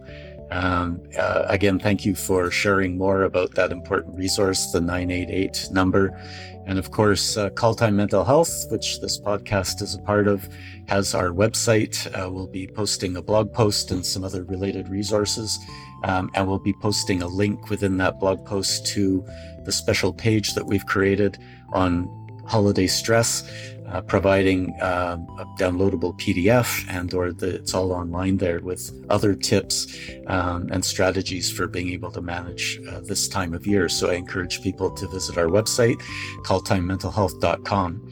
Um, 0.51 1.01
uh, 1.19 1.45
again, 1.49 1.79
thank 1.79 2.05
you 2.05 2.15
for 2.15 2.51
sharing 2.51 2.99
more 2.99 3.23
about 3.23 3.55
that 3.55 3.71
important 3.71 4.17
resource, 4.17 4.73
the 4.73 4.81
988 4.81 5.69
number. 5.71 6.19
And 6.67 6.79
of 6.79 6.91
course, 6.91 7.37
uh, 7.37 7.51
Call 7.51 7.75
Time 7.75 7.97
Mental 7.97 8.25
Health, 8.25 8.67
which 8.71 9.01
this 9.01 9.21
podcast 9.21 9.81
is 9.83 9.95
a 9.95 9.99
part 9.99 10.29
of, 10.29 10.49
has 10.89 11.15
our 11.15 11.31
website. 11.31 12.07
Uh, 12.19 12.31
we'll 12.31 12.47
be 12.47 12.67
posting 12.67 13.17
a 13.17 13.23
blog 13.23 13.53
post 13.53 13.91
and 13.91 14.05
some 14.05 14.25
other 14.25 14.45
related 14.45 14.89
resources. 14.89 15.59
Um, 16.05 16.31
and 16.35 16.49
we'll 16.49 16.59
be 16.59 16.75
posting 16.75 17.23
a 17.23 17.29
link 17.29 17.71
within 17.71 17.97
that 17.99 18.19
blog 18.19 18.45
post 18.45 18.87
to 18.89 19.25
the 19.65 19.73
special 19.73 20.13
page 20.13 20.55
that 20.55 20.67
we've 20.67 20.87
created 20.87 21.39
on 21.73 22.09
holiday 22.47 22.87
stress 22.87 23.49
uh, 23.91 24.01
providing 24.03 24.75
uh, 24.81 25.19
a 25.39 25.45
downloadable 25.59 26.19
PDF 26.19 26.85
and 26.89 27.13
or 27.13 27.33
the, 27.33 27.57
it's 27.57 27.75
all 27.75 27.93
online 27.93 28.37
there 28.37 28.61
with 28.61 28.91
other 29.11 29.35
tips 29.35 29.87
um, 30.27 30.69
and 30.73 30.85
strategies 30.85 31.51
for 31.51 31.67
being 31.67 31.91
able 31.91 32.11
to 32.11 32.21
manage 32.21 32.81
uh, 32.89 33.01
this 33.01 33.29
time 33.29 33.55
of 33.55 33.67
year. 33.67 33.89
So 33.89 34.11
I 34.11 34.15
encourage 34.15 34.63
people 34.63 34.91
to 34.93 35.09
visit 35.09 35.37
our 35.37 35.47
website, 35.47 36.01
calltimementalhealth.com. 36.45 38.09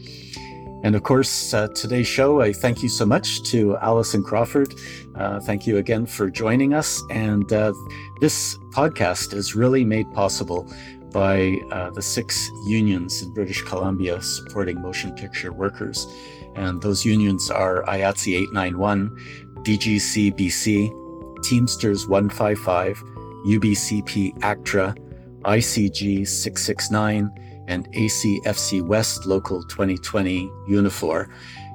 And 0.85 0.95
of 0.95 1.03
course, 1.03 1.53
uh, 1.53 1.69
today's 1.69 2.07
show, 2.07 2.41
I 2.41 2.53
thank 2.53 2.85
you 2.85 2.89
so 2.89 3.05
much 3.05 3.43
to 3.51 3.77
Allison 3.79 4.23
Crawford. 4.23 4.75
Uh, 5.17 5.41
thank 5.41 5.67
you 5.67 5.79
again 5.79 6.07
for 6.07 6.31
joining 6.31 6.73
us. 6.73 7.03
And 7.11 7.53
uh, 7.53 7.73
this 8.21 8.57
podcast 8.71 9.35
is 9.35 9.57
really 9.57 9.85
made 9.85 10.13
possible 10.13 10.73
by 11.11 11.59
uh, 11.71 11.91
the 11.91 12.03
six 12.03 12.51
unions 12.67 13.23
in 13.23 13.33
British 13.33 13.63
Columbia 13.63 14.21
supporting 14.21 14.81
motion 14.81 15.15
picture 15.15 15.53
workers. 15.53 16.07
And 16.55 16.81
those 16.83 17.05
unions 17.05 17.51
are 17.51 17.83
IATSE 17.85 18.35
891, 18.35 19.11
DGC 19.63 20.35
BC, 20.39 21.43
Teamsters 21.45 22.09
155, 22.09 23.03
UBCP 23.47 24.43
ACTRA, 24.43 24.95
ICG 25.43 26.27
669, 26.27 27.31
and 27.69 27.91
ACFC 27.93 28.83
West 28.83 29.27
Local 29.27 29.63
2020 29.65 30.49
Unifor. 30.69 31.29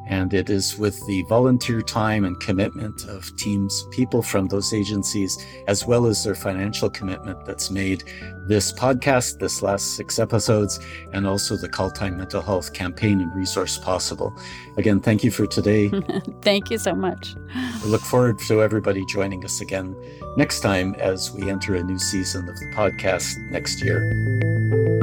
And 0.08 0.34
it 0.34 0.50
is 0.50 0.78
with 0.78 1.06
the 1.08 1.24
volunteer 1.24 1.82
time 1.82 2.26
and 2.26 2.40
commitment 2.40 3.06
of 3.06 3.36
teams, 3.38 3.86
people 3.92 4.22
from 4.22 4.48
those 4.48 4.74
agencies, 4.74 5.38
as 5.68 5.86
well 5.86 6.06
as 6.06 6.24
their 6.24 6.36
financial 6.36 6.90
commitment 6.90 7.46
that's 7.46 7.72
made 7.72 8.04
this 8.48 8.74
podcast, 8.74 9.40
this 9.40 9.62
last 9.62 9.96
six 9.96 10.20
episodes, 10.20 10.80
and 11.14 11.26
also 11.26 11.56
the 11.56 11.70
Call 11.70 11.90
Time 11.90 12.18
Mental 12.18 12.42
Health 12.42 12.74
campaign 12.74 13.22
and 13.22 13.34
resource 13.36 13.78
possible. 13.78 14.34
Again, 14.78 15.00
thank 15.00 15.24
you 15.24 15.32
for 15.32 15.48
today. 15.48 15.90
thank 16.42 16.70
you 16.70 16.78
so 16.78 16.94
much. 16.94 17.36
We 17.84 17.90
look 17.90 18.02
forward 18.02 18.40
to 18.48 18.62
everybody 18.62 19.06
joining 19.06 19.46
us 19.46 19.62
again 19.62 19.96
next 20.38 20.60
time 20.60 20.96
as 20.96 21.32
we 21.32 21.50
enter 21.50 21.76
a 21.76 21.84
new 21.84 22.00
season 22.00 22.50
of 22.50 22.56
the 22.58 22.72
podcast 22.76 23.38
next 23.52 23.84
year. 23.84 25.03